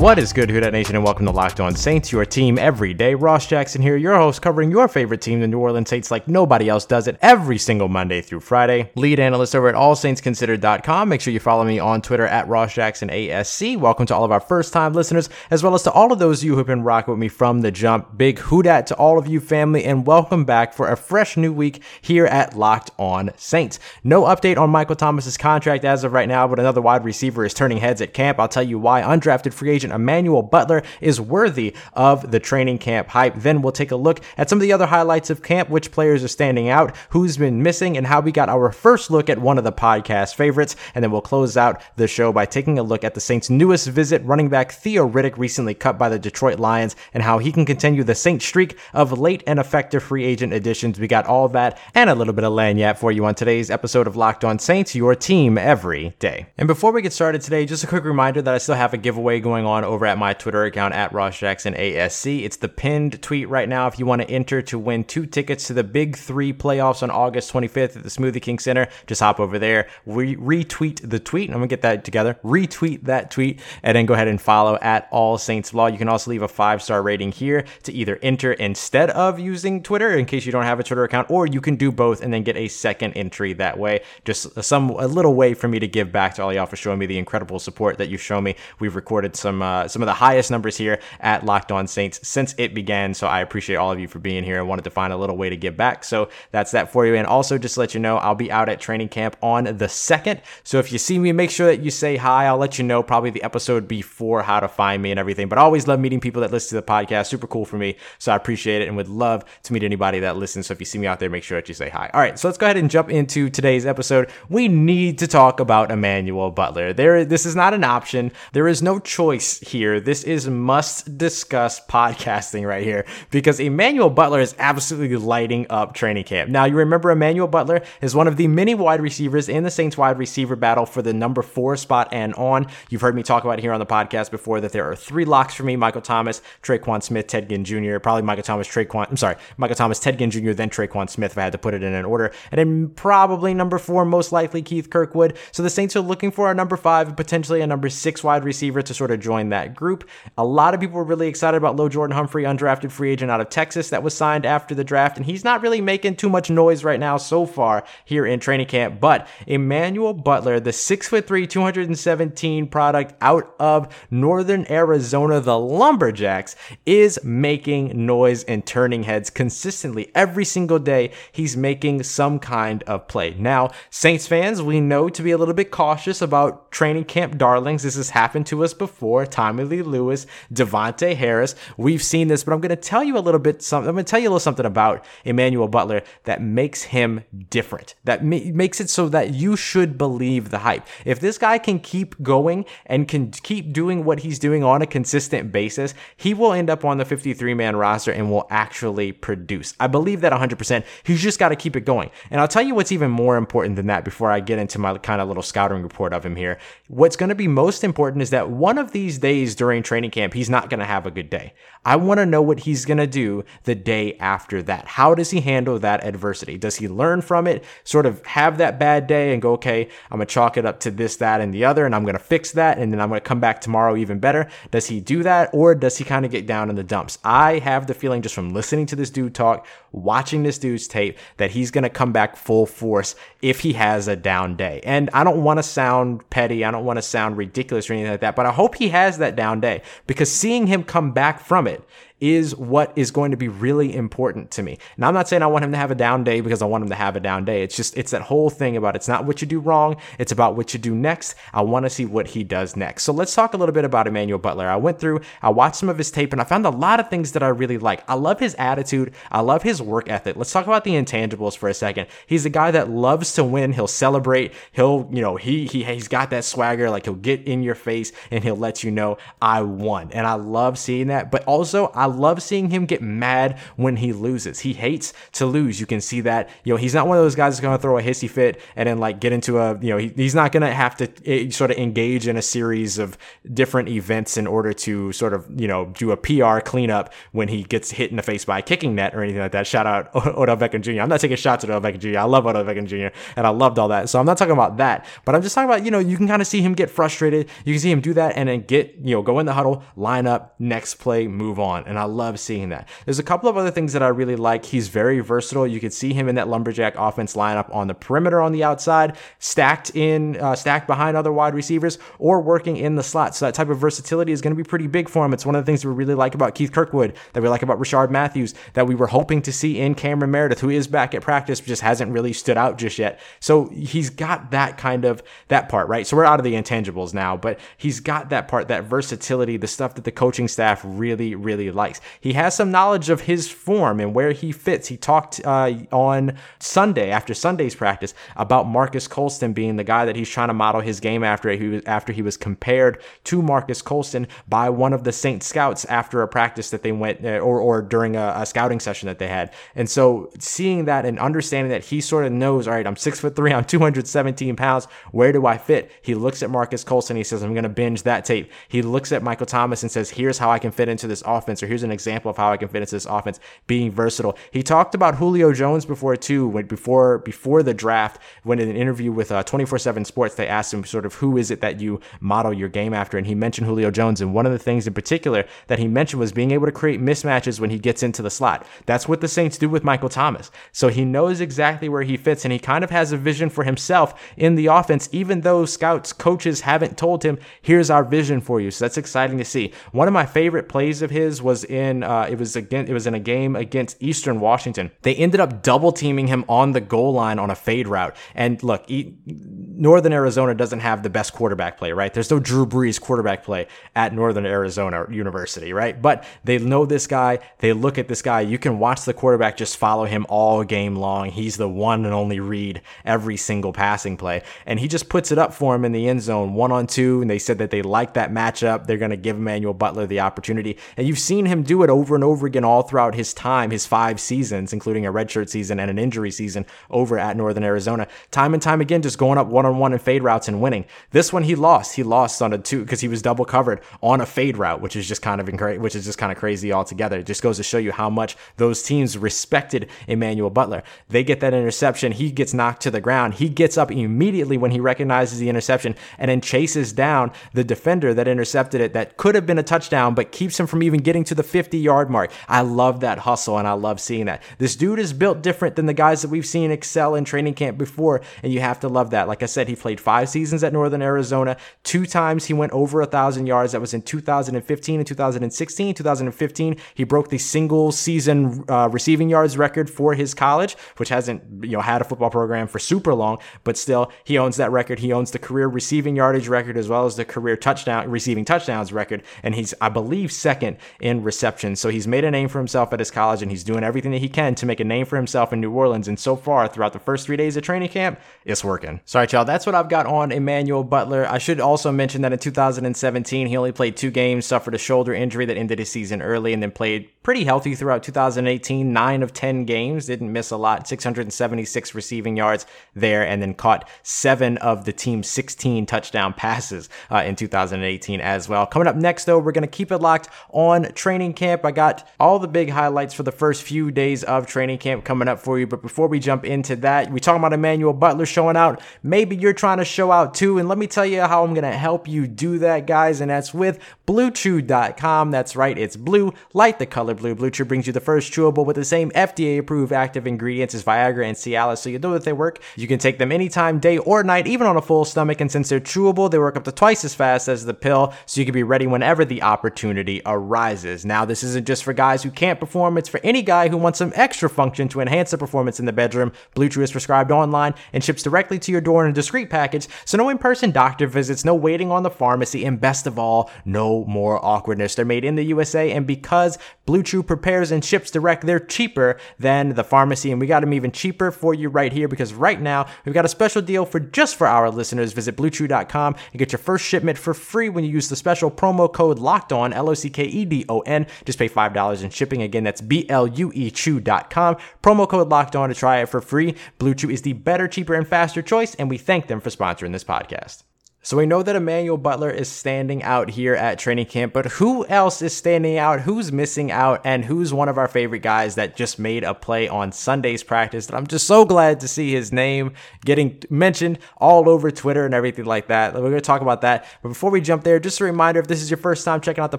What 0.06 0.20
is 0.20 0.32
good, 0.32 0.50
Who 0.50 0.60
Nation, 0.60 0.94
and 0.94 1.04
welcome 1.04 1.26
to 1.26 1.32
Locked 1.32 1.58
On 1.58 1.74
Saints, 1.74 2.12
your 2.12 2.24
team 2.24 2.60
every 2.60 2.94
day. 2.94 3.16
Ross 3.16 3.44
Jackson 3.44 3.82
here, 3.82 3.96
your 3.96 4.14
host, 4.14 4.40
covering 4.40 4.70
your 4.70 4.86
favorite 4.86 5.20
team, 5.20 5.40
the 5.40 5.48
New 5.48 5.58
Orleans 5.58 5.88
Saints, 5.88 6.12
like 6.12 6.28
nobody 6.28 6.68
else 6.68 6.86
does 6.86 7.08
it 7.08 7.18
every 7.22 7.58
single 7.58 7.88
Monday 7.88 8.20
through 8.20 8.38
Friday. 8.38 8.92
Lead 8.94 9.18
analyst 9.18 9.56
over 9.56 9.66
at 9.66 9.74
AllSaintsConsidered.com. 9.74 11.08
Make 11.08 11.20
sure 11.20 11.32
you 11.32 11.40
follow 11.40 11.64
me 11.64 11.80
on 11.80 12.02
Twitter 12.02 12.24
at 12.24 12.46
Ross 12.46 12.72
Jackson 12.72 13.08
ASC. 13.08 13.76
Welcome 13.76 14.06
to 14.06 14.14
all 14.14 14.22
of 14.22 14.30
our 14.30 14.38
first 14.38 14.72
time 14.72 14.92
listeners, 14.92 15.28
as 15.50 15.64
well 15.64 15.74
as 15.74 15.82
to 15.82 15.90
all 15.90 16.12
of 16.12 16.20
those 16.20 16.38
of 16.38 16.44
you 16.44 16.52
who 16.52 16.58
have 16.58 16.68
been 16.68 16.84
rocking 16.84 17.10
with 17.10 17.18
me 17.18 17.26
from 17.26 17.62
the 17.62 17.72
jump. 17.72 18.16
Big 18.16 18.38
Who 18.38 18.62
Dat 18.62 18.86
to 18.86 18.94
all 18.94 19.18
of 19.18 19.26
you, 19.26 19.40
family, 19.40 19.82
and 19.82 20.06
welcome 20.06 20.44
back 20.44 20.72
for 20.72 20.88
a 20.88 20.96
fresh 20.96 21.36
new 21.36 21.52
week 21.52 21.82
here 22.00 22.26
at 22.26 22.56
Locked 22.56 22.92
On 22.96 23.32
Saints. 23.36 23.80
No 24.04 24.22
update 24.22 24.56
on 24.56 24.70
Michael 24.70 24.94
Thomas's 24.94 25.36
contract 25.36 25.84
as 25.84 26.04
of 26.04 26.12
right 26.12 26.28
now, 26.28 26.46
but 26.46 26.60
another 26.60 26.80
wide 26.80 27.04
receiver 27.04 27.44
is 27.44 27.52
turning 27.52 27.78
heads 27.78 28.00
at 28.00 28.14
camp. 28.14 28.38
I'll 28.38 28.46
tell 28.46 28.62
you 28.62 28.78
why. 28.78 29.02
Undrafted 29.02 29.52
free 29.52 29.70
agent 29.70 29.95
Emmanuel 29.96 30.42
Butler 30.42 30.82
is 31.00 31.20
worthy 31.20 31.74
of 31.94 32.30
the 32.30 32.38
training 32.38 32.78
camp 32.78 33.08
hype. 33.08 33.34
Then 33.34 33.62
we'll 33.62 33.72
take 33.72 33.90
a 33.90 33.96
look 33.96 34.20
at 34.38 34.48
some 34.48 34.58
of 34.58 34.62
the 34.62 34.72
other 34.72 34.86
highlights 34.86 35.30
of 35.30 35.42
camp, 35.42 35.68
which 35.68 35.90
players 35.90 36.22
are 36.22 36.28
standing 36.28 36.68
out, 36.68 36.94
who's 37.10 37.36
been 37.36 37.62
missing, 37.62 37.96
and 37.96 38.06
how 38.06 38.20
we 38.20 38.30
got 38.30 38.48
our 38.48 38.70
first 38.70 39.10
look 39.10 39.28
at 39.28 39.40
one 39.40 39.58
of 39.58 39.64
the 39.64 39.72
podcast 39.72 40.36
favorites. 40.36 40.76
And 40.94 41.02
then 41.02 41.10
we'll 41.10 41.20
close 41.20 41.56
out 41.56 41.82
the 41.96 42.06
show 42.06 42.32
by 42.32 42.46
taking 42.46 42.78
a 42.78 42.82
look 42.82 43.02
at 43.02 43.14
the 43.14 43.20
Saints' 43.20 43.50
newest 43.50 43.88
visit, 43.88 44.22
running 44.24 44.48
back 44.48 44.72
Theo 44.72 45.08
Riddick, 45.08 45.36
recently 45.36 45.74
cut 45.74 45.98
by 45.98 46.08
the 46.08 46.18
Detroit 46.18 46.58
Lions, 46.58 46.94
and 47.12 47.22
how 47.22 47.38
he 47.38 47.50
can 47.50 47.64
continue 47.64 48.04
the 48.04 48.14
Saints 48.14 48.44
streak 48.44 48.78
of 48.92 49.18
late 49.18 49.42
and 49.46 49.58
effective 49.58 50.02
free 50.02 50.24
agent 50.24 50.52
additions. 50.52 51.00
We 51.00 51.08
got 51.08 51.26
all 51.26 51.48
that 51.48 51.78
and 51.94 52.10
a 52.10 52.14
little 52.14 52.34
bit 52.34 52.44
of 52.44 52.52
lagniappe 52.52 52.98
for 52.98 53.10
you 53.12 53.24
on 53.24 53.34
today's 53.34 53.70
episode 53.70 54.06
of 54.06 54.16
Locked 54.16 54.44
On 54.44 54.58
Saints, 54.58 54.94
your 54.94 55.14
team 55.14 55.58
every 55.58 56.14
day. 56.18 56.46
And 56.58 56.68
before 56.68 56.92
we 56.92 57.02
get 57.02 57.12
started 57.12 57.40
today, 57.40 57.64
just 57.66 57.84
a 57.84 57.86
quick 57.86 58.04
reminder 58.04 58.42
that 58.42 58.54
I 58.54 58.58
still 58.58 58.74
have 58.74 58.92
a 58.92 58.98
giveaway 58.98 59.40
going 59.40 59.64
on 59.64 59.75
over 59.84 60.06
at 60.06 60.18
my 60.18 60.32
Twitter 60.32 60.64
account 60.64 60.94
at 60.94 61.12
Ross 61.12 61.38
Jackson 61.38 61.74
ASC. 61.74 62.44
It's 62.44 62.56
the 62.56 62.68
pinned 62.68 63.20
tweet 63.22 63.48
right 63.48 63.68
now 63.68 63.86
if 63.86 63.98
you 63.98 64.06
want 64.06 64.22
to 64.22 64.30
enter 64.30 64.62
to 64.62 64.78
win 64.78 65.04
two 65.04 65.26
tickets 65.26 65.66
to 65.66 65.74
the 65.74 65.84
Big 65.84 66.16
Three 66.16 66.52
playoffs 66.52 67.02
on 67.02 67.10
August 67.10 67.52
25th 67.52 67.96
at 67.96 68.02
the 68.02 68.08
Smoothie 68.08 68.42
King 68.42 68.58
Center. 68.58 68.88
Just 69.06 69.20
hop 69.20 69.40
over 69.40 69.58
there, 69.58 69.88
re- 70.06 70.36
retweet 70.36 71.08
the 71.08 71.18
tweet. 71.18 71.50
I'm 71.50 71.56
gonna 71.56 71.66
get 71.66 71.82
that 71.82 72.04
together. 72.04 72.38
Retweet 72.44 73.04
that 73.04 73.30
tweet, 73.30 73.60
and 73.82 73.96
then 73.96 74.06
go 74.06 74.14
ahead 74.14 74.28
and 74.28 74.40
follow 74.40 74.78
at 74.80 75.08
All 75.10 75.38
Saints 75.38 75.74
Law. 75.74 75.86
You 75.86 75.98
can 75.98 76.08
also 76.08 76.30
leave 76.30 76.42
a 76.42 76.48
five 76.48 76.82
star 76.82 77.02
rating 77.02 77.32
here 77.32 77.64
to 77.84 77.92
either 77.92 78.18
enter 78.22 78.52
instead 78.54 79.10
of 79.10 79.38
using 79.38 79.82
Twitter 79.82 80.16
in 80.16 80.26
case 80.26 80.46
you 80.46 80.52
don't 80.52 80.64
have 80.64 80.80
a 80.80 80.82
Twitter 80.82 81.04
account, 81.04 81.30
or 81.30 81.46
you 81.46 81.60
can 81.60 81.76
do 81.76 81.92
both 81.92 82.22
and 82.22 82.32
then 82.32 82.42
get 82.42 82.56
a 82.56 82.68
second 82.68 83.12
entry 83.14 83.52
that 83.54 83.78
way. 83.78 84.00
Just 84.24 84.62
some 84.62 84.90
a 84.90 85.06
little 85.06 85.34
way 85.34 85.54
for 85.54 85.68
me 85.68 85.78
to 85.78 85.88
give 85.88 86.12
back 86.12 86.34
to 86.34 86.42
all 86.42 86.52
y'all 86.52 86.66
for 86.66 86.76
showing 86.76 86.98
me 86.98 87.06
the 87.06 87.18
incredible 87.18 87.58
support 87.58 87.98
that 87.98 88.08
you 88.08 88.16
show 88.16 88.40
me. 88.40 88.56
We've 88.78 88.96
recorded 88.96 89.36
some 89.36 89.62
uh, 89.62 89.65
Uh, 89.66 89.88
some 89.88 90.00
of 90.00 90.06
the 90.06 90.14
highest 90.14 90.50
numbers 90.50 90.76
here 90.76 91.00
at 91.18 91.44
Locked 91.44 91.72
On 91.72 91.88
Saints 91.88 92.20
since 92.22 92.54
it 92.56 92.72
began. 92.72 93.14
So 93.14 93.26
I 93.26 93.40
appreciate 93.40 93.76
all 93.76 93.90
of 93.90 93.98
you 93.98 94.06
for 94.06 94.20
being 94.20 94.44
here. 94.44 94.58
I 94.58 94.62
wanted 94.62 94.84
to 94.84 94.90
find 94.90 95.12
a 95.12 95.16
little 95.16 95.36
way 95.36 95.50
to 95.50 95.56
give 95.56 95.76
back. 95.76 96.04
So 96.04 96.28
that's 96.52 96.70
that 96.70 96.92
for 96.92 97.04
you. 97.04 97.16
And 97.16 97.26
also 97.26 97.58
just 97.58 97.74
to 97.74 97.80
let 97.80 97.92
you 97.92 97.98
know, 97.98 98.16
I'll 98.18 98.36
be 98.36 98.52
out 98.52 98.68
at 98.68 98.78
training 98.78 99.08
camp 99.08 99.36
on 99.42 99.64
the 99.64 99.88
second. 99.88 100.40
So 100.62 100.78
if 100.78 100.92
you 100.92 100.98
see 100.98 101.18
me, 101.18 101.32
make 101.32 101.50
sure 101.50 101.66
that 101.66 101.80
you 101.80 101.90
say 101.90 102.16
hi. 102.16 102.46
I'll 102.46 102.58
let 102.58 102.78
you 102.78 102.84
know 102.84 103.02
probably 103.02 103.30
the 103.30 103.42
episode 103.42 103.88
before 103.88 104.42
how 104.42 104.60
to 104.60 104.68
find 104.68 105.02
me 105.02 105.10
and 105.10 105.18
everything. 105.18 105.48
But 105.48 105.58
I 105.58 105.62
always 105.62 105.88
love 105.88 105.98
meeting 105.98 106.20
people 106.20 106.42
that 106.42 106.52
listen 106.52 106.78
to 106.78 106.86
the 106.86 106.92
podcast. 106.92 107.26
Super 107.26 107.48
cool 107.48 107.64
for 107.64 107.76
me. 107.76 107.96
So 108.18 108.30
I 108.30 108.36
appreciate 108.36 108.82
it 108.82 108.88
and 108.88 108.96
would 108.96 109.08
love 109.08 109.44
to 109.64 109.72
meet 109.72 109.82
anybody 109.82 110.20
that 110.20 110.36
listens. 110.36 110.68
So 110.68 110.72
if 110.74 110.80
you 110.80 110.86
see 110.86 110.98
me 110.98 111.08
out 111.08 111.18
there, 111.18 111.28
make 111.28 111.42
sure 111.42 111.58
that 111.58 111.68
you 111.68 111.74
say 111.74 111.88
hi. 111.88 112.08
All 112.14 112.20
right. 112.20 112.38
So 112.38 112.46
let's 112.46 112.58
go 112.58 112.66
ahead 112.66 112.76
and 112.76 112.88
jump 112.88 113.10
into 113.10 113.50
today's 113.50 113.84
episode. 113.84 114.30
We 114.48 114.68
need 114.68 115.18
to 115.18 115.26
talk 115.26 115.58
about 115.58 115.90
Emmanuel 115.90 116.52
Butler. 116.52 116.92
There, 116.92 117.24
this 117.24 117.46
is 117.46 117.56
not 117.56 117.74
an 117.74 117.82
option. 117.82 118.30
There 118.52 118.68
is 118.68 118.80
no 118.80 119.00
choice 119.00 119.55
here. 119.60 120.00
This 120.00 120.24
is 120.24 120.48
must 120.48 121.18
discuss 121.18 121.80
podcasting 121.80 122.66
right 122.66 122.84
here 122.84 123.04
because 123.30 123.60
Emmanuel 123.60 124.10
Butler 124.10 124.40
is 124.40 124.54
absolutely 124.58 125.16
lighting 125.16 125.66
up 125.70 125.94
training 125.94 126.24
camp. 126.24 126.50
Now, 126.50 126.64
you 126.64 126.76
remember 126.76 127.10
Emmanuel 127.10 127.48
Butler 127.48 127.82
is 128.00 128.14
one 128.14 128.28
of 128.28 128.36
the 128.36 128.48
many 128.48 128.74
wide 128.74 129.00
receivers 129.00 129.48
in 129.48 129.64
the 129.64 129.70
Saints 129.70 129.96
wide 129.96 130.18
receiver 130.18 130.56
battle 130.56 130.86
for 130.86 131.02
the 131.02 131.12
number 131.12 131.42
four 131.42 131.76
spot 131.76 132.08
and 132.12 132.34
on. 132.34 132.66
You've 132.90 133.00
heard 133.00 133.14
me 133.14 133.22
talk 133.22 133.44
about 133.44 133.58
here 133.58 133.72
on 133.72 133.80
the 133.80 133.86
podcast 133.86 134.30
before 134.30 134.60
that 134.60 134.72
there 134.72 134.90
are 134.90 134.96
three 134.96 135.24
locks 135.24 135.54
for 135.54 135.62
me 135.62 135.76
Michael 135.76 136.02
Thomas, 136.02 136.42
Tre'Quan 136.62 137.02
Smith, 137.02 137.26
Ted 137.26 137.48
Ginn 137.48 137.64
Jr., 137.64 137.98
probably 137.98 138.22
Michael 138.22 138.44
Thomas, 138.44 138.68
Tre'Quan, 138.68 139.08
I'm 139.10 139.16
sorry, 139.16 139.36
Michael 139.56 139.76
Thomas, 139.76 139.98
Ted 139.98 140.18
Ginn 140.18 140.30
Jr., 140.30 140.52
then 140.52 140.70
Tre'Quan 140.70 141.08
Smith 141.08 141.32
if 141.32 141.38
I 141.38 141.42
had 141.42 141.52
to 141.52 141.58
put 141.58 141.74
it 141.74 141.82
in 141.82 141.94
an 141.94 142.04
order. 142.04 142.32
And 142.50 142.58
then 142.58 142.88
probably 142.90 143.54
number 143.54 143.78
four, 143.78 144.04
most 144.04 144.32
likely 144.32 144.62
Keith 144.62 144.90
Kirkwood. 144.90 145.36
So 145.52 145.62
the 145.62 145.70
Saints 145.70 145.96
are 145.96 146.00
looking 146.00 146.30
for 146.30 146.50
a 146.50 146.54
number 146.54 146.76
five, 146.76 147.16
potentially 147.16 147.60
a 147.60 147.66
number 147.66 147.88
six 147.88 148.22
wide 148.22 148.44
receiver 148.44 148.82
to 148.82 148.94
sort 148.94 149.10
of 149.10 149.20
join 149.20 149.45
that 149.50 149.74
group. 149.74 150.08
A 150.38 150.44
lot 150.44 150.74
of 150.74 150.80
people 150.80 150.96
were 150.96 151.04
really 151.04 151.28
excited 151.28 151.56
about 151.56 151.76
Lil 151.76 151.88
Jordan 151.88 152.16
Humphrey, 152.16 152.44
undrafted 152.44 152.90
free 152.90 153.10
agent 153.10 153.30
out 153.30 153.40
of 153.40 153.48
Texas 153.48 153.90
that 153.90 154.02
was 154.02 154.14
signed 154.14 154.46
after 154.46 154.74
the 154.74 154.84
draft, 154.84 155.16
and 155.16 155.26
he's 155.26 155.44
not 155.44 155.62
really 155.62 155.80
making 155.80 156.16
too 156.16 156.28
much 156.28 156.50
noise 156.50 156.84
right 156.84 157.00
now 157.00 157.16
so 157.16 157.46
far 157.46 157.84
here 158.04 158.26
in 158.26 158.40
training 158.40 158.66
camp. 158.66 159.00
But 159.00 159.28
Emmanuel 159.46 160.14
Butler, 160.14 160.60
the 160.60 160.72
six 160.72 161.08
foot 161.08 161.26
three, 161.26 161.46
217 161.46 162.68
product 162.68 163.14
out 163.20 163.54
of 163.58 164.06
Northern 164.10 164.66
Arizona, 164.70 165.40
the 165.40 165.58
Lumberjacks, 165.58 166.56
is 166.84 167.18
making 167.22 168.06
noise 168.06 168.44
and 168.44 168.64
turning 168.66 169.02
heads 169.04 169.30
consistently 169.30 170.10
every 170.14 170.44
single 170.44 170.78
day. 170.78 171.12
He's 171.32 171.56
making 171.56 172.02
some 172.02 172.38
kind 172.38 172.82
of 172.84 173.08
play. 173.08 173.34
Now, 173.38 173.70
Saints 173.90 174.26
fans, 174.26 174.62
we 174.62 174.80
know 174.80 175.08
to 175.08 175.22
be 175.22 175.30
a 175.30 175.38
little 175.38 175.54
bit 175.54 175.70
cautious 175.70 176.22
about 176.22 176.70
training 176.70 177.04
camp 177.04 177.38
darlings. 177.38 177.82
This 177.82 177.96
has 177.96 178.10
happened 178.10 178.46
to 178.46 178.64
us 178.64 178.74
before. 178.74 179.26
Tommy 179.36 179.64
Lee 179.64 179.82
Lewis, 179.82 180.26
Deonte 180.50 181.14
Harris. 181.14 181.54
We've 181.76 182.02
seen 182.02 182.28
this, 182.28 182.42
but 182.42 182.54
I'm 182.54 182.60
going 182.62 182.70
to 182.70 182.76
tell 182.76 183.04
you 183.04 183.18
a 183.18 183.20
little 183.20 183.38
bit. 183.38 183.70
I'm 183.70 183.84
going 183.84 183.96
to 183.96 184.02
tell 184.02 184.18
you 184.18 184.28
a 184.28 184.30
little 184.30 184.40
something 184.40 184.64
about 184.64 185.04
Emmanuel 185.26 185.68
Butler 185.68 186.00
that 186.24 186.40
makes 186.40 186.84
him 186.84 187.22
different. 187.50 187.96
That 188.04 188.24
ma- 188.24 188.40
makes 188.54 188.80
it 188.80 188.88
so 188.88 189.10
that 189.10 189.34
you 189.34 189.54
should 189.54 189.98
believe 189.98 190.48
the 190.48 190.60
hype. 190.60 190.86
If 191.04 191.20
this 191.20 191.36
guy 191.36 191.58
can 191.58 191.80
keep 191.80 192.22
going 192.22 192.64
and 192.86 193.06
can 193.06 193.30
keep 193.30 193.74
doing 193.74 194.06
what 194.06 194.20
he's 194.20 194.38
doing 194.38 194.64
on 194.64 194.80
a 194.80 194.86
consistent 194.86 195.52
basis, 195.52 195.92
he 196.16 196.32
will 196.32 196.54
end 196.54 196.70
up 196.70 196.82
on 196.82 196.96
the 196.96 197.04
53 197.04 197.52
man 197.52 197.76
roster 197.76 198.12
and 198.12 198.30
will 198.30 198.46
actually 198.48 199.12
produce. 199.12 199.74
I 199.78 199.86
believe 199.86 200.22
that 200.22 200.32
100%. 200.32 200.82
He's 201.04 201.20
just 201.20 201.38
got 201.38 201.50
to 201.50 201.56
keep 201.56 201.76
it 201.76 201.82
going. 201.82 202.10
And 202.30 202.40
I'll 202.40 202.48
tell 202.48 202.62
you 202.62 202.74
what's 202.74 202.90
even 202.90 203.10
more 203.10 203.36
important 203.36 203.76
than 203.76 203.88
that 203.88 204.02
before 204.02 204.30
I 204.30 204.40
get 204.40 204.58
into 204.58 204.78
my 204.78 204.96
kind 204.96 205.20
of 205.20 205.28
little 205.28 205.42
scouting 205.42 205.82
report 205.82 206.14
of 206.14 206.24
him 206.24 206.36
here. 206.36 206.58
What's 206.88 207.16
going 207.16 207.28
to 207.28 207.34
be 207.34 207.48
most 207.48 207.84
important 207.84 208.22
is 208.22 208.30
that 208.30 208.48
one 208.48 208.78
of 208.78 208.92
these 208.92 209.18
days 209.18 209.25
during 209.32 209.82
training 209.82 210.10
camp, 210.10 210.34
he's 210.34 210.50
not 210.50 210.70
going 210.70 210.80
to 210.80 210.86
have 210.86 211.06
a 211.06 211.10
good 211.10 211.30
day. 211.30 211.52
I 211.84 211.94
want 211.94 212.18
to 212.18 212.26
know 212.26 212.42
what 212.42 212.60
he's 212.60 212.84
going 212.84 212.98
to 212.98 213.06
do 213.06 213.44
the 213.62 213.76
day 213.76 214.16
after 214.18 214.60
that. 214.64 214.88
How 214.88 215.14
does 215.14 215.30
he 215.30 215.40
handle 215.40 215.78
that 215.78 216.04
adversity? 216.04 216.58
Does 216.58 216.74
he 216.74 216.88
learn 216.88 217.22
from 217.22 217.46
it, 217.46 217.64
sort 217.84 218.06
of 218.06 218.26
have 218.26 218.58
that 218.58 218.80
bad 218.80 219.06
day 219.06 219.32
and 219.32 219.40
go, 219.40 219.52
okay, 219.52 219.88
I'm 220.10 220.18
going 220.18 220.26
to 220.26 220.34
chalk 220.34 220.56
it 220.56 220.66
up 220.66 220.80
to 220.80 220.90
this, 220.90 221.14
that, 221.18 221.40
and 221.40 221.54
the 221.54 221.64
other, 221.64 221.86
and 221.86 221.94
I'm 221.94 222.02
going 222.02 222.16
to 222.16 222.18
fix 222.18 222.50
that, 222.52 222.78
and 222.78 222.92
then 222.92 223.00
I'm 223.00 223.08
going 223.08 223.20
to 223.20 223.24
come 223.24 223.38
back 223.38 223.60
tomorrow 223.60 223.96
even 223.96 224.18
better? 224.18 224.48
Does 224.72 224.88
he 224.88 225.00
do 225.00 225.22
that, 225.22 225.50
or 225.52 225.76
does 225.76 225.96
he 225.96 226.02
kind 226.02 226.24
of 226.24 226.32
get 226.32 226.44
down 226.44 226.70
in 226.70 226.76
the 226.76 226.82
dumps? 226.82 227.18
I 227.22 227.58
have 227.60 227.86
the 227.86 227.94
feeling 227.94 228.20
just 228.20 228.34
from 228.34 228.52
listening 228.52 228.86
to 228.86 228.96
this 228.96 229.10
dude 229.10 229.36
talk, 229.36 229.64
watching 229.92 230.42
this 230.42 230.58
dude's 230.58 230.88
tape, 230.88 231.16
that 231.36 231.52
he's 231.52 231.70
going 231.70 231.84
to 231.84 231.90
come 231.90 232.10
back 232.10 232.36
full 232.36 232.66
force 232.66 233.14
if 233.42 233.60
he 233.60 233.74
has 233.74 234.08
a 234.08 234.16
down 234.16 234.56
day. 234.56 234.80
And 234.82 235.08
I 235.14 235.22
don't 235.22 235.44
want 235.44 235.60
to 235.60 235.62
sound 235.62 236.28
petty, 236.30 236.64
I 236.64 236.72
don't 236.72 236.84
want 236.84 236.96
to 236.96 237.02
sound 237.02 237.36
ridiculous 237.36 237.88
or 237.88 237.92
anything 237.92 238.10
like 238.10 238.20
that, 238.22 238.34
but 238.34 238.46
I 238.46 238.50
hope 238.50 238.74
he 238.74 238.88
has 238.88 239.15
that 239.18 239.36
down 239.36 239.60
day 239.60 239.82
because 240.06 240.30
seeing 240.30 240.66
him 240.66 240.82
come 240.82 241.12
back 241.12 241.40
from 241.40 241.66
it 241.66 241.82
is 242.20 242.56
what 242.56 242.92
is 242.96 243.10
going 243.10 243.30
to 243.30 243.36
be 243.36 243.48
really 243.48 243.94
important 243.94 244.50
to 244.50 244.62
me. 244.62 244.78
Now, 244.96 245.08
I'm 245.08 245.14
not 245.14 245.28
saying 245.28 245.42
I 245.42 245.46
want 245.46 245.64
him 245.64 245.72
to 245.72 245.76
have 245.76 245.90
a 245.90 245.94
down 245.94 246.24
day 246.24 246.40
because 246.40 246.62
I 246.62 246.66
want 246.66 246.82
him 246.82 246.88
to 246.88 246.94
have 246.94 247.14
a 247.14 247.20
down 247.20 247.44
day. 247.44 247.62
It's 247.62 247.76
just, 247.76 247.96
it's 247.96 248.10
that 248.12 248.22
whole 248.22 248.48
thing 248.48 248.76
about 248.76 248.96
it's 248.96 249.08
not 249.08 249.26
what 249.26 249.42
you 249.42 249.48
do 249.48 249.60
wrong, 249.60 249.96
it's 250.18 250.32
about 250.32 250.56
what 250.56 250.72
you 250.72 250.78
do 250.78 250.94
next. 250.94 251.34
I 251.52 251.60
want 251.62 251.84
to 251.84 251.90
see 251.90 252.06
what 252.06 252.28
he 252.28 252.42
does 252.42 252.74
next. 252.74 253.02
So 253.02 253.12
let's 253.12 253.34
talk 253.34 253.52
a 253.52 253.56
little 253.56 253.74
bit 253.74 253.84
about 253.84 254.06
Emmanuel 254.06 254.38
Butler. 254.38 254.66
I 254.66 254.76
went 254.76 254.98
through, 254.98 255.20
I 255.42 255.50
watched 255.50 255.76
some 255.76 255.88
of 255.90 255.98
his 255.98 256.10
tape, 256.10 256.32
and 256.32 256.40
I 256.40 256.44
found 256.44 256.64
a 256.64 256.70
lot 256.70 257.00
of 257.00 257.10
things 257.10 257.32
that 257.32 257.42
I 257.42 257.48
really 257.48 257.78
like. 257.78 258.02
I 258.08 258.14
love 258.14 258.40
his 258.40 258.54
attitude, 258.54 259.14
I 259.30 259.40
love 259.40 259.62
his 259.62 259.82
work 259.82 260.08
ethic. 260.08 260.36
Let's 260.36 260.52
talk 260.52 260.66
about 260.66 260.84
the 260.84 260.92
intangibles 260.92 261.56
for 261.56 261.68
a 261.68 261.74
second. 261.74 262.06
He's 262.26 262.46
a 262.46 262.50
guy 262.50 262.70
that 262.70 262.88
loves 262.88 263.34
to 263.34 263.44
win, 263.44 263.72
he'll 263.72 263.86
celebrate, 263.86 264.54
he'll, 264.72 265.08
you 265.12 265.20
know, 265.20 265.36
he, 265.36 265.66
he, 265.66 265.84
he's 265.84 266.08
got 266.08 266.30
that 266.30 266.44
swagger, 266.44 266.88
like 266.88 267.04
he'll 267.04 267.14
get 267.14 267.42
in 267.42 267.62
your 267.62 267.74
face 267.74 268.12
and 268.30 268.42
he'll 268.42 268.56
let 268.56 268.82
you 268.82 268.90
know, 268.90 269.18
I 269.42 269.60
won. 269.60 270.12
And 270.12 270.26
I 270.26 270.34
love 270.34 270.78
seeing 270.78 271.08
that, 271.08 271.30
but 271.30 271.44
also, 271.44 271.88
I 271.88 272.05
I 272.06 272.08
love 272.08 272.40
seeing 272.40 272.70
him 272.70 272.86
get 272.86 273.02
mad 273.02 273.58
when 273.74 273.96
he 273.96 274.12
loses. 274.12 274.60
He 274.60 274.74
hates 274.74 275.12
to 275.32 275.44
lose. 275.44 275.80
You 275.80 275.86
can 275.86 276.00
see 276.00 276.20
that. 276.20 276.48
You 276.62 276.72
know, 276.72 276.76
he's 276.76 276.94
not 276.94 277.08
one 277.08 277.18
of 277.18 277.24
those 277.24 277.34
guys 277.34 277.54
that's 277.54 277.60
going 277.60 277.76
to 277.76 277.82
throw 277.82 277.98
a 277.98 278.02
hissy 278.02 278.30
fit 278.30 278.60
and 278.76 278.88
then 278.88 278.98
like 278.98 279.18
get 279.18 279.32
into 279.32 279.58
a, 279.58 279.76
you 279.80 279.90
know, 279.90 279.96
he, 279.96 280.12
he's 280.14 280.36
not 280.36 280.52
going 280.52 280.62
to 280.62 280.72
have 280.72 280.96
to 280.98 281.10
eh, 281.26 281.50
sort 281.50 281.72
of 281.72 281.78
engage 281.78 282.28
in 282.28 282.36
a 282.36 282.42
series 282.42 282.98
of 282.98 283.18
different 283.52 283.88
events 283.88 284.36
in 284.36 284.46
order 284.46 284.72
to 284.72 285.10
sort 285.10 285.34
of, 285.34 285.48
you 285.60 285.66
know, 285.66 285.86
do 285.98 286.12
a 286.12 286.16
PR 286.16 286.60
cleanup 286.60 287.12
when 287.32 287.48
he 287.48 287.64
gets 287.64 287.90
hit 287.90 288.10
in 288.10 288.16
the 288.16 288.22
face 288.22 288.44
by 288.44 288.60
a 288.60 288.62
kicking 288.62 288.94
net 288.94 289.12
or 289.12 289.24
anything 289.24 289.42
like 289.42 289.50
that. 289.50 289.66
Shout 289.66 289.88
out 289.88 290.14
Odell 290.14 290.56
Beckham 290.56 290.82
Jr. 290.82 291.00
I'm 291.00 291.08
not 291.08 291.18
taking 291.18 291.36
shots 291.36 291.64
at 291.64 291.70
Odell 291.70 291.90
Beckham 291.90 291.98
Jr. 291.98 292.20
I 292.20 292.24
love 292.24 292.46
Odell 292.46 292.62
Beckham 292.62 292.86
Jr. 292.86 293.16
and 293.34 293.48
I 293.48 293.50
loved 293.50 293.80
all 293.80 293.88
that. 293.88 294.08
So 294.08 294.20
I'm 294.20 294.26
not 294.26 294.38
talking 294.38 294.52
about 294.52 294.76
that, 294.76 295.06
but 295.24 295.34
I'm 295.34 295.42
just 295.42 295.56
talking 295.56 295.68
about, 295.68 295.84
you 295.84 295.90
know, 295.90 295.98
you 295.98 296.16
can 296.16 296.28
kind 296.28 296.40
of 296.40 296.46
see 296.46 296.60
him 296.60 296.74
get 296.74 296.88
frustrated. 296.88 297.48
You 297.64 297.74
can 297.74 297.80
see 297.80 297.90
him 297.90 298.00
do 298.00 298.14
that 298.14 298.36
and 298.36 298.48
then 298.48 298.60
get, 298.62 298.94
you 299.02 299.16
know, 299.16 299.22
go 299.22 299.40
in 299.40 299.46
the 299.46 299.54
huddle, 299.54 299.82
line 299.96 300.28
up, 300.28 300.54
next 300.60 300.94
play, 300.94 301.26
move 301.26 301.58
on. 301.58 301.84
And 301.86 301.95
I 301.98 302.04
love 302.04 302.38
seeing 302.38 302.70
that. 302.70 302.88
There's 303.04 303.18
a 303.18 303.22
couple 303.22 303.48
of 303.48 303.56
other 303.56 303.70
things 303.70 303.92
that 303.92 304.02
I 304.02 304.08
really 304.08 304.36
like. 304.36 304.64
He's 304.64 304.88
very 304.88 305.20
versatile. 305.20 305.66
You 305.66 305.80
could 305.80 305.92
see 305.92 306.12
him 306.12 306.28
in 306.28 306.34
that 306.36 306.48
lumberjack 306.48 306.94
offense 306.96 307.34
lineup 307.34 307.74
on 307.74 307.88
the 307.88 307.94
perimeter 307.94 308.40
on 308.40 308.52
the 308.52 308.64
outside, 308.64 309.16
stacked 309.38 309.94
in, 309.94 310.36
uh, 310.36 310.54
stacked 310.54 310.86
behind 310.86 311.16
other 311.16 311.32
wide 311.32 311.54
receivers, 311.54 311.98
or 312.18 312.40
working 312.40 312.76
in 312.76 312.96
the 312.96 313.02
slot. 313.02 313.34
So 313.34 313.46
that 313.46 313.54
type 313.54 313.68
of 313.68 313.78
versatility 313.78 314.32
is 314.32 314.40
going 314.40 314.54
to 314.54 314.62
be 314.62 314.68
pretty 314.68 314.86
big 314.86 315.08
for 315.08 315.24
him. 315.24 315.32
It's 315.32 315.46
one 315.46 315.54
of 315.54 315.64
the 315.64 315.66
things 315.66 315.84
we 315.84 315.92
really 315.92 316.14
like 316.14 316.34
about 316.34 316.54
Keith 316.54 316.72
Kirkwood, 316.72 317.14
that 317.32 317.42
we 317.42 317.48
like 317.48 317.62
about 317.62 317.78
Rishard 317.78 318.10
Matthews, 318.10 318.54
that 318.74 318.86
we 318.86 318.94
were 318.94 319.06
hoping 319.06 319.42
to 319.42 319.52
see 319.52 319.78
in 319.78 319.94
Cameron 319.94 320.30
Meredith, 320.30 320.60
who 320.60 320.70
is 320.70 320.86
back 320.86 321.14
at 321.14 321.22
practice, 321.22 321.60
but 321.60 321.68
just 321.68 321.82
hasn't 321.82 322.12
really 322.12 322.32
stood 322.32 322.56
out 322.56 322.78
just 322.78 322.98
yet. 322.98 323.20
So 323.40 323.66
he's 323.68 324.10
got 324.10 324.50
that 324.50 324.78
kind 324.78 325.04
of 325.04 325.22
that 325.48 325.68
part, 325.68 325.88
right? 325.88 326.06
So 326.06 326.16
we're 326.16 326.24
out 326.24 326.40
of 326.40 326.44
the 326.44 326.54
intangibles 326.54 327.14
now, 327.14 327.36
but 327.36 327.58
he's 327.76 328.00
got 328.00 328.30
that 328.30 328.48
part, 328.48 328.68
that 328.68 328.84
versatility, 328.84 329.56
the 329.56 329.66
stuff 329.66 329.94
that 329.94 330.04
the 330.04 330.12
coaching 330.12 330.48
staff 330.48 330.82
really, 330.84 331.34
really 331.34 331.70
likes. 331.70 331.85
He 332.20 332.32
has 332.34 332.54
some 332.54 332.70
knowledge 332.70 333.10
of 333.10 333.22
his 333.22 333.50
form 333.50 334.00
and 334.00 334.14
where 334.14 334.32
he 334.32 334.52
fits. 334.52 334.88
He 334.88 334.96
talked 334.96 335.40
uh, 335.44 335.72
on 335.92 336.36
Sunday 336.58 337.10
after 337.10 337.34
Sunday's 337.34 337.74
practice 337.74 338.14
about 338.36 338.66
Marques 338.66 339.06
Colston 339.08 339.52
being 339.52 339.76
the 339.76 339.84
guy 339.84 340.04
that 340.04 340.16
he's 340.16 340.28
trying 340.28 340.48
to 340.48 340.54
model 340.54 340.80
his 340.80 341.00
game 341.00 341.22
after 341.22 341.50
he 341.50 341.68
was 341.68 341.82
after 341.86 342.12
he 342.12 342.22
was 342.22 342.36
compared 342.36 343.00
to 343.24 343.42
Marques 343.42 343.82
Colston 343.82 344.26
by 344.48 344.68
one 344.70 344.92
of 344.92 345.04
the 345.04 345.12
Saint 345.12 345.42
scouts 345.42 345.84
after 345.86 346.22
a 346.22 346.28
practice 346.28 346.70
that 346.70 346.82
they 346.82 346.92
went 346.92 347.24
uh, 347.24 347.38
or 347.38 347.60
or 347.60 347.82
during 347.82 348.16
a, 348.16 348.34
a 348.36 348.46
scouting 348.46 348.80
session 348.80 349.06
that 349.06 349.18
they 349.18 349.28
had. 349.28 349.52
And 349.74 349.88
so 349.88 350.30
seeing 350.38 350.86
that 350.86 351.04
and 351.04 351.18
understanding 351.18 351.70
that 351.70 351.84
he 351.84 352.00
sort 352.00 352.26
of 352.26 352.32
knows, 352.32 352.66
all 352.66 352.74
right, 352.74 352.86
I'm 352.86 352.96
six 352.96 353.20
foot 353.20 353.36
three, 353.36 353.52
I'm 353.56 353.64
217 353.64 354.56
pounds. 354.56 354.86
Where 355.12 355.32
do 355.32 355.46
I 355.46 355.58
fit? 355.58 355.90
He 356.02 356.14
looks 356.14 356.42
at 356.42 356.50
Marques 356.50 356.84
Colston. 356.84 357.16
He 357.16 357.24
says, 357.24 357.42
I'm 357.42 357.54
going 357.54 357.64
to 357.64 357.68
binge 357.68 358.02
that 358.04 358.24
tape. 358.24 358.50
He 358.68 358.82
looks 358.82 359.12
at 359.12 359.22
Michael 359.22 359.46
Thomas 359.46 359.82
and 359.82 359.90
says, 359.90 360.10
here's 360.10 360.38
how 360.38 360.50
I 360.50 360.58
can 360.58 360.70
fit 360.70 360.88
into 360.88 361.06
this 361.06 361.22
offense, 361.26 361.62
or 361.62 361.66
here's 361.66 361.75
an 361.82 361.90
example 361.90 362.30
of 362.30 362.36
how 362.36 362.52
I 362.52 362.56
can 362.56 362.68
fit 362.68 362.86
this 362.90 363.06
offense, 363.06 363.40
being 363.66 363.90
versatile. 363.90 364.36
He 364.52 364.62
talked 364.62 364.94
about 364.94 365.16
Julio 365.16 365.52
Jones 365.52 365.84
before 365.84 366.16
too, 366.16 366.46
when 366.46 366.66
before 366.66 367.18
before 367.18 367.62
the 367.62 367.74
draft, 367.74 368.20
when 368.44 368.58
in 368.58 368.68
an 368.68 368.76
interview 368.76 369.12
with 369.12 369.32
uh, 369.32 369.42
24/7 369.42 370.06
Sports, 370.06 370.34
they 370.34 370.46
asked 370.46 370.72
him 370.72 370.84
sort 370.84 371.06
of 371.06 371.14
who 371.14 371.36
is 371.36 371.50
it 371.50 371.60
that 371.60 371.80
you 371.80 372.00
model 372.20 372.52
your 372.52 372.68
game 372.68 372.94
after, 372.94 373.18
and 373.18 373.26
he 373.26 373.34
mentioned 373.34 373.66
Julio 373.66 373.90
Jones. 373.90 374.20
And 374.20 374.34
one 374.34 374.46
of 374.46 374.52
the 374.52 374.58
things 374.58 374.86
in 374.86 374.94
particular 374.94 375.44
that 375.66 375.78
he 375.78 375.88
mentioned 375.88 376.20
was 376.20 376.32
being 376.32 376.50
able 376.50 376.66
to 376.66 376.72
create 376.72 377.00
mismatches 377.00 377.60
when 377.60 377.70
he 377.70 377.78
gets 377.78 378.02
into 378.02 378.22
the 378.22 378.30
slot. 378.30 378.66
That's 378.86 379.08
what 379.08 379.20
the 379.20 379.28
Saints 379.28 379.58
do 379.58 379.68
with 379.68 379.84
Michael 379.84 380.08
Thomas. 380.08 380.50
So 380.72 380.88
he 380.88 381.04
knows 381.04 381.40
exactly 381.40 381.88
where 381.88 382.02
he 382.02 382.16
fits, 382.16 382.44
and 382.44 382.52
he 382.52 382.58
kind 382.58 382.84
of 382.84 382.90
has 382.90 383.12
a 383.12 383.16
vision 383.16 383.50
for 383.50 383.64
himself 383.64 384.14
in 384.36 384.54
the 384.54 384.66
offense, 384.66 385.08
even 385.12 385.40
though 385.40 385.64
scouts, 385.64 386.12
coaches 386.12 386.62
haven't 386.62 386.96
told 386.96 387.22
him, 387.24 387.38
"Here's 387.62 387.90
our 387.90 388.04
vision 388.04 388.40
for 388.40 388.60
you." 388.60 388.70
So 388.70 388.84
that's 388.84 388.98
exciting 388.98 389.38
to 389.38 389.44
see. 389.44 389.72
One 389.92 390.08
of 390.08 390.14
my 390.14 390.26
favorite 390.26 390.68
plays 390.68 391.02
of 391.02 391.10
his 391.10 391.42
was 391.42 391.64
in 391.66 392.02
uh, 392.02 392.26
it 392.30 392.38
was 392.38 392.56
again 392.56 392.86
it 392.86 392.92
was 392.92 393.06
in 393.06 393.14
a 393.14 393.20
game 393.20 393.56
against 393.56 394.02
Eastern 394.02 394.40
Washington. 394.40 394.90
They 395.02 395.14
ended 395.14 395.40
up 395.40 395.62
double 395.62 395.92
teaming 395.92 396.26
him 396.26 396.44
on 396.48 396.72
the 396.72 396.80
goal 396.80 397.12
line 397.12 397.38
on 397.38 397.50
a 397.50 397.54
fade 397.54 397.88
route. 397.88 398.16
And 398.34 398.62
look, 398.62 398.86
Northern 399.26 400.12
Arizona 400.12 400.54
doesn't 400.54 400.80
have 400.80 401.02
the 401.02 401.10
best 401.10 401.32
quarterback 401.32 401.78
play, 401.78 401.92
right? 401.92 402.12
There's 402.12 402.30
no 402.30 402.40
Drew 402.40 402.66
Brees 402.66 403.00
quarterback 403.00 403.44
play 403.44 403.66
at 403.94 404.12
Northern 404.12 404.46
Arizona 404.46 405.06
University, 405.10 405.72
right? 405.72 406.00
But 406.00 406.24
they 406.44 406.58
know 406.58 406.86
this 406.86 407.06
guy. 407.06 407.40
They 407.58 407.72
look 407.72 407.98
at 407.98 408.08
this 408.08 408.22
guy. 408.22 408.40
You 408.40 408.58
can 408.58 408.78
watch 408.78 409.04
the 409.04 409.14
quarterback 409.14 409.56
just 409.56 409.76
follow 409.76 410.04
him 410.04 410.26
all 410.28 410.64
game 410.64 410.96
long. 410.96 411.30
He's 411.30 411.56
the 411.56 411.68
one 411.68 412.04
and 412.04 412.14
only 412.14 412.40
read 412.40 412.80
every 413.04 413.36
single 413.36 413.72
passing 413.72 414.16
play. 414.16 414.42
And 414.64 414.80
he 414.80 414.88
just 414.88 415.08
puts 415.08 415.32
it 415.32 415.38
up 415.38 415.52
for 415.52 415.74
him 415.74 415.84
in 415.84 415.92
the 415.92 416.08
end 416.08 416.22
zone, 416.22 416.54
one 416.54 416.72
on 416.72 416.86
two. 416.86 417.20
And 417.20 417.30
they 417.30 417.38
said 417.38 417.58
that 417.58 417.70
they 417.70 417.82
like 417.82 418.14
that 418.14 418.30
matchup. 418.30 418.86
They're 418.86 418.98
going 418.98 419.10
to 419.10 419.16
give 419.16 419.36
Emmanuel 419.36 419.74
Butler 419.74 420.06
the 420.06 420.20
opportunity. 420.20 420.78
And 420.96 421.06
you've 421.06 421.18
seen 421.18 421.46
him 421.46 421.55
do 421.62 421.82
it 421.82 421.90
over 421.90 422.14
and 422.14 422.24
over 422.24 422.46
again 422.46 422.64
all 422.64 422.82
throughout 422.82 423.14
his 423.14 423.34
time, 423.34 423.70
his 423.70 423.86
five 423.86 424.20
seasons, 424.20 424.72
including 424.72 425.06
a 425.06 425.12
redshirt 425.12 425.48
season 425.48 425.78
and 425.78 425.90
an 425.90 425.98
injury 425.98 426.30
season 426.30 426.66
over 426.90 427.18
at 427.18 427.36
Northern 427.36 427.64
Arizona. 427.64 428.06
Time 428.30 428.54
and 428.54 428.62
time 428.62 428.80
again, 428.80 429.02
just 429.02 429.18
going 429.18 429.38
up 429.38 429.46
one 429.46 429.66
on 429.66 429.78
one 429.78 429.92
and 429.92 430.02
fade 430.02 430.22
routes 430.22 430.48
and 430.48 430.60
winning. 430.60 430.84
This 431.10 431.32
one 431.32 431.42
he 431.42 431.54
lost. 431.54 431.96
He 431.96 432.02
lost 432.02 432.42
on 432.42 432.52
a 432.52 432.58
two 432.58 432.80
because 432.82 433.00
he 433.00 433.08
was 433.08 433.22
double 433.22 433.44
covered 433.44 433.80
on 434.02 434.20
a 434.20 434.26
fade 434.26 434.56
route, 434.56 434.80
which 434.80 434.96
is 434.96 435.08
just 435.08 435.22
kind 435.22 435.40
of 435.40 435.48
incredible, 435.48 435.82
which 435.82 435.94
is 435.94 436.04
just 436.04 436.18
kind 436.18 436.32
of 436.32 436.38
crazy 436.38 436.72
altogether. 436.72 437.18
It 437.18 437.26
just 437.26 437.42
goes 437.42 437.56
to 437.56 437.62
show 437.62 437.78
you 437.78 437.92
how 437.92 438.10
much 438.10 438.36
those 438.56 438.82
teams 438.82 439.16
respected 439.16 439.88
Emmanuel 440.06 440.50
Butler. 440.50 440.82
They 441.08 441.24
get 441.24 441.40
that 441.40 441.54
interception. 441.54 442.12
He 442.12 442.30
gets 442.30 442.54
knocked 442.54 442.82
to 442.82 442.90
the 442.90 443.00
ground. 443.00 443.34
He 443.34 443.48
gets 443.48 443.78
up 443.78 443.90
immediately 443.90 444.56
when 444.56 444.70
he 444.70 444.80
recognizes 444.80 445.38
the 445.38 445.48
interception 445.48 445.94
and 446.18 446.30
then 446.30 446.40
chases 446.40 446.92
down 446.92 447.32
the 447.52 447.64
defender 447.64 448.14
that 448.14 448.28
intercepted 448.28 448.80
it 448.80 448.92
that 448.92 449.16
could 449.16 449.34
have 449.34 449.46
been 449.46 449.58
a 449.58 449.62
touchdown, 449.62 450.14
but 450.14 450.32
keeps 450.32 450.58
him 450.58 450.66
from 450.66 450.82
even 450.82 451.00
getting 451.00 451.24
to 451.24 451.34
the 451.34 451.42
50 451.46 451.78
yard 451.78 452.10
mark. 452.10 452.30
I 452.48 452.60
love 452.62 453.00
that 453.00 453.18
hustle 453.18 453.58
and 453.58 453.66
I 453.66 453.72
love 453.72 454.00
seeing 454.00 454.26
that. 454.26 454.42
This 454.58 454.76
dude 454.76 454.98
is 454.98 455.12
built 455.12 455.42
different 455.42 455.76
than 455.76 455.86
the 455.86 455.94
guys 455.94 456.22
that 456.22 456.30
we've 456.30 456.46
seen 456.46 456.70
excel 456.70 457.14
in 457.14 457.24
training 457.24 457.54
camp 457.54 457.78
before, 457.78 458.20
and 458.42 458.52
you 458.52 458.60
have 458.60 458.80
to 458.80 458.88
love 458.88 459.10
that. 459.10 459.28
Like 459.28 459.42
I 459.42 459.46
said, 459.46 459.68
he 459.68 459.76
played 459.76 460.00
five 460.00 460.28
seasons 460.28 460.62
at 460.64 460.72
Northern 460.72 461.02
Arizona. 461.02 461.56
Two 461.82 462.06
times 462.06 462.46
he 462.46 462.54
went 462.54 462.72
over 462.72 463.00
a 463.00 463.06
thousand 463.06 463.46
yards. 463.46 463.72
That 463.72 463.80
was 463.80 463.94
in 463.94 464.02
2015 464.02 465.00
and 465.00 465.06
2016. 465.06 465.94
2015, 465.94 466.76
he 466.94 467.04
broke 467.04 467.28
the 467.28 467.38
single 467.38 467.92
season 467.92 468.64
uh, 468.68 468.88
receiving 468.90 469.28
yards 469.28 469.56
record 469.56 469.88
for 469.88 470.14
his 470.14 470.34
college, 470.34 470.76
which 470.96 471.08
hasn't 471.08 471.42
you 471.64 471.72
know 471.72 471.80
had 471.80 472.00
a 472.00 472.04
football 472.04 472.30
program 472.30 472.66
for 472.66 472.78
super 472.78 473.14
long, 473.14 473.38
but 473.64 473.76
still 473.76 474.12
he 474.24 474.38
owns 474.38 474.56
that 474.56 474.70
record. 474.70 474.98
He 474.98 475.12
owns 475.12 475.30
the 475.30 475.38
career 475.38 475.68
receiving 475.68 476.16
yardage 476.16 476.48
record 476.48 476.76
as 476.76 476.88
well 476.88 477.06
as 477.06 477.16
the 477.16 477.24
career 477.24 477.56
touchdown 477.56 478.10
receiving 478.10 478.44
touchdowns 478.44 478.92
record, 478.92 479.22
and 479.42 479.54
he's 479.54 479.74
I 479.80 479.88
believe 479.88 480.32
second 480.32 480.78
in 481.00 481.22
reception. 481.26 481.76
So 481.76 481.90
he's 481.90 482.06
made 482.06 482.24
a 482.24 482.30
name 482.30 482.48
for 482.48 482.58
himself 482.58 482.92
at 482.92 483.00
his 483.00 483.10
college, 483.10 483.42
and 483.42 483.50
he's 483.50 483.64
doing 483.64 483.84
everything 483.84 484.12
that 484.12 484.22
he 484.22 484.28
can 484.28 484.54
to 484.54 484.64
make 484.64 484.80
a 484.80 484.84
name 484.84 485.04
for 485.04 485.16
himself 485.16 485.52
in 485.52 485.60
New 485.60 485.70
Orleans. 485.70 486.08
And 486.08 486.18
so 486.18 486.36
far, 486.36 486.66
throughout 486.68 486.94
the 486.94 486.98
first 486.98 487.26
three 487.26 487.36
days 487.36 487.56
of 487.56 487.62
training 487.64 487.90
camp, 487.90 488.18
it's 488.44 488.64
working. 488.64 489.00
Sorry, 489.04 489.26
y'all. 489.30 489.44
That's 489.44 489.66
what 489.66 489.74
I've 489.74 489.90
got 489.90 490.06
on 490.06 490.32
Emmanuel 490.32 490.84
Butler. 490.84 491.26
I 491.28 491.38
should 491.38 491.60
also 491.60 491.92
mention 491.92 492.22
that 492.22 492.32
in 492.32 492.38
2017, 492.38 493.46
he 493.46 493.56
only 493.56 493.72
played 493.72 493.96
two 493.96 494.10
games, 494.10 494.46
suffered 494.46 494.74
a 494.74 494.78
shoulder 494.78 495.12
injury 495.12 495.44
that 495.44 495.58
ended 495.58 495.78
his 495.78 495.90
season 495.90 496.22
early, 496.22 496.52
and 496.52 496.62
then 496.62 496.70
played 496.70 497.10
pretty 497.22 497.44
healthy 497.44 497.74
throughout 497.74 498.02
2018. 498.02 498.92
Nine 498.92 499.22
of 499.22 499.32
10 499.32 499.64
games, 499.64 500.06
didn't 500.06 500.32
miss 500.32 500.50
a 500.50 500.56
lot, 500.56 500.86
676 500.88 501.94
receiving 501.94 502.36
yards 502.36 502.66
there, 502.94 503.26
and 503.26 503.42
then 503.42 503.52
caught 503.52 503.88
seven 504.02 504.56
of 504.58 504.84
the 504.84 504.92
team's 504.92 505.28
16 505.28 505.86
touchdown 505.86 506.32
passes 506.32 506.88
uh, 507.10 507.22
in 507.26 507.34
2018 507.34 508.20
as 508.20 508.48
well. 508.48 508.64
Coming 508.66 508.86
up 508.86 508.96
next, 508.96 509.24
though, 509.24 509.38
we're 509.38 509.52
going 509.52 509.62
to 509.62 509.68
keep 509.68 509.90
it 509.90 509.98
locked 509.98 510.28
on 510.50 510.84
training 510.92 511.15
camp. 511.34 511.64
I 511.64 511.70
got 511.70 512.08
all 512.20 512.38
the 512.38 512.48
big 512.48 512.70
highlights 512.70 513.14
for 513.14 513.22
the 513.22 513.32
first 513.32 513.62
few 513.62 513.90
days 513.90 514.22
of 514.24 514.46
training 514.46 514.78
camp 514.78 515.04
coming 515.04 515.28
up 515.28 515.38
for 515.38 515.58
you. 515.58 515.66
But 515.66 515.82
before 515.82 516.08
we 516.08 516.18
jump 516.18 516.44
into 516.44 516.76
that, 516.76 517.10
we 517.10 517.20
talking 517.20 517.40
about 517.40 517.52
Emmanuel 517.52 517.92
Butler 517.92 518.26
showing 518.26 518.56
out. 518.56 518.80
Maybe 519.02 519.36
you're 519.36 519.52
trying 519.52 519.78
to 519.78 519.84
show 519.84 520.12
out 520.12 520.34
too. 520.34 520.58
And 520.58 520.68
let 520.68 520.78
me 520.78 520.86
tell 520.86 521.06
you 521.06 521.22
how 521.22 521.44
I'm 521.44 521.54
going 521.54 521.64
to 521.64 521.76
help 521.76 522.06
you 522.06 522.26
do 522.26 522.58
that, 522.58 522.86
guys. 522.86 523.20
And 523.20 523.30
that's 523.30 523.54
with 523.54 523.78
BlueChew.com. 524.06 525.30
That's 525.30 525.56
right, 525.56 525.76
it's 525.76 525.96
blue, 525.96 526.32
like 526.52 526.78
the 526.78 526.86
color 526.86 527.14
blue. 527.14 527.34
Blue 527.34 527.50
Chew 527.50 527.64
brings 527.64 527.86
you 527.86 527.92
the 527.92 528.00
first 528.00 528.32
chewable 528.32 528.64
with 528.64 528.76
the 528.76 528.84
same 528.84 529.10
FDA 529.12 529.58
approved 529.58 529.92
active 529.92 530.26
ingredients 530.26 530.74
as 530.74 530.84
Viagra 530.84 531.24
and 531.24 531.36
Cialis. 531.36 531.78
So 531.78 531.90
you 531.90 531.98
know 531.98 532.12
that 532.12 532.24
they 532.24 532.32
work. 532.32 532.60
You 532.76 532.86
can 532.86 532.98
take 532.98 533.18
them 533.18 533.32
anytime, 533.32 533.78
day 533.78 533.98
or 533.98 534.22
night, 534.22 534.46
even 534.46 534.66
on 534.66 534.76
a 534.76 534.82
full 534.82 535.04
stomach. 535.04 535.40
And 535.40 535.50
since 535.50 535.68
they're 535.68 535.80
chewable, 535.80 536.30
they 536.30 536.38
work 536.38 536.56
up 536.56 536.64
to 536.64 536.72
twice 536.72 537.04
as 537.04 537.14
fast 537.14 537.48
as 537.48 537.64
the 537.64 537.74
pill. 537.74 538.14
So 538.26 538.40
you 538.40 538.44
can 538.44 538.54
be 538.54 538.62
ready 538.62 538.86
whenever 538.86 539.24
the 539.24 539.42
opportunity 539.42 540.20
arises. 540.26 541.04
Now, 541.06 541.24
this 541.24 541.42
isn't 541.42 541.66
just 541.66 541.84
for 541.84 541.92
guys 541.92 542.22
who 542.22 542.30
can't 542.30 542.60
perform, 542.60 542.98
it's 542.98 543.08
for 543.08 543.20
any 543.22 543.42
guy 543.42 543.68
who 543.68 543.76
wants 543.76 543.98
some 543.98 544.12
extra 544.14 544.50
function 544.50 544.88
to 544.88 545.00
enhance 545.00 545.30
the 545.30 545.38
performance 545.38 545.80
in 545.80 545.86
the 545.86 545.92
bedroom. 545.92 546.32
Blue 546.54 546.66
is 546.66 546.92
prescribed 546.92 547.30
online 547.30 547.74
and 547.92 548.02
ships 548.02 548.22
directly 548.22 548.58
to 548.58 548.72
your 548.72 548.80
door 548.80 549.04
in 549.04 549.10
a 549.10 549.14
discreet 549.14 549.48
package, 549.50 549.88
so 550.04 550.18
no 550.18 550.28
in 550.28 550.38
person 550.38 550.70
doctor 550.70 551.06
visits, 551.06 551.44
no 551.44 551.54
waiting 551.54 551.90
on 551.90 552.02
the 552.02 552.10
pharmacy, 552.10 552.64
and 552.64 552.80
best 552.80 553.06
of 553.06 553.18
all, 553.18 553.50
no 553.64 554.04
more 554.04 554.44
awkwardness. 554.44 554.94
They're 554.94 555.04
made 555.04 555.24
in 555.24 555.36
the 555.36 555.44
USA, 555.44 555.92
and 555.92 556.06
because 556.06 556.58
Blue 556.86 557.02
prepares 557.02 557.72
and 557.72 557.84
ships 557.84 558.10
direct, 558.10 558.46
they're 558.46 558.60
cheaper 558.60 559.18
than 559.38 559.70
the 559.70 559.84
pharmacy, 559.84 560.30
and 560.30 560.40
we 560.40 560.46
got 560.46 560.60
them 560.60 560.72
even 560.72 560.92
cheaper 560.92 561.30
for 561.30 561.52
you 561.52 561.68
right 561.68 561.92
here 561.92 562.08
because 562.08 562.32
right 562.32 562.60
now 562.60 562.86
we've 563.04 563.14
got 563.14 563.24
a 563.24 563.28
special 563.28 563.60
deal 563.60 563.84
for 563.84 564.00
just 564.00 564.36
for 564.36 564.46
our 564.46 564.70
listeners. 564.70 565.12
Visit 565.12 565.36
bluechew.com 565.36 566.16
and 566.32 566.38
get 566.38 566.52
your 566.52 566.58
first 566.58 566.84
shipment 566.84 567.18
for 567.18 567.34
free 567.34 567.68
when 567.68 567.84
you 567.84 567.90
use 567.90 568.08
the 568.08 568.16
special 568.16 568.50
promo 568.50 568.92
code 568.92 569.18
locked 569.18 569.52
on, 569.52 569.72
L 569.72 569.90
O 569.90 569.94
C 569.94 570.08
K 570.08 570.24
E 570.24 570.44
D 570.44 570.64
O 570.68 570.80
N. 570.80 570.95
Just 571.24 571.38
pay 571.38 571.48
$5 571.48 572.02
in 572.02 572.10
shipping. 572.10 572.40
Again, 572.40 572.64
that's 572.64 572.80
B 572.80 573.06
L 573.10 573.26
U 573.26 573.52
E 573.54 573.70
Chew.com. 573.70 574.56
Promo 574.82 575.08
code 575.08 575.28
locked 575.28 575.56
on 575.56 575.68
to 575.68 575.74
try 575.74 575.98
it 575.98 576.08
for 576.08 576.20
free. 576.20 576.54
Blue 576.78 576.94
Chew 576.94 577.10
is 577.10 577.22
the 577.22 577.34
better, 577.34 577.68
cheaper, 577.68 577.94
and 577.94 578.06
faster 578.06 578.40
choice, 578.40 578.74
and 578.76 578.88
we 578.88 578.96
thank 578.96 579.26
them 579.26 579.40
for 579.40 579.50
sponsoring 579.50 579.92
this 579.92 580.04
podcast. 580.04 580.62
So 581.06 581.16
we 581.16 581.24
know 581.24 581.40
that 581.40 581.54
Emmanuel 581.54 581.98
Butler 581.98 582.30
is 582.30 582.48
standing 582.48 583.04
out 583.04 583.30
here 583.30 583.54
at 583.54 583.78
training 583.78 584.06
camp, 584.06 584.32
but 584.32 584.46
who 584.46 584.84
else 584.86 585.22
is 585.22 585.32
standing 585.36 585.78
out? 585.78 586.00
Who's 586.00 586.32
missing 586.32 586.72
out? 586.72 587.00
And 587.04 587.24
who's 587.24 587.54
one 587.54 587.68
of 587.68 587.78
our 587.78 587.86
favorite 587.86 588.22
guys 588.22 588.56
that 588.56 588.74
just 588.74 588.98
made 588.98 589.22
a 589.22 589.32
play 589.32 589.68
on 589.68 589.92
Sunday's 589.92 590.42
practice 590.42 590.86
that 590.86 590.96
I'm 590.96 591.06
just 591.06 591.28
so 591.28 591.44
glad 591.44 591.78
to 591.78 591.86
see 591.86 592.10
his 592.10 592.32
name 592.32 592.72
getting 593.04 593.40
mentioned 593.48 594.00
all 594.16 594.48
over 594.48 594.68
Twitter 594.72 595.04
and 595.04 595.14
everything 595.14 595.44
like 595.44 595.68
that. 595.68 595.94
We're 595.94 596.00
going 596.00 596.14
to 596.14 596.20
talk 596.20 596.40
about 596.40 596.62
that. 596.62 596.86
But 597.02 597.10
before 597.10 597.30
we 597.30 597.40
jump 597.40 597.62
there, 597.62 597.78
just 597.78 598.00
a 598.00 598.04
reminder 598.04 598.40
if 598.40 598.48
this 598.48 598.60
is 598.60 598.68
your 598.68 598.78
first 598.78 599.04
time 599.04 599.20
checking 599.20 599.44
out 599.44 599.52
the 599.52 599.58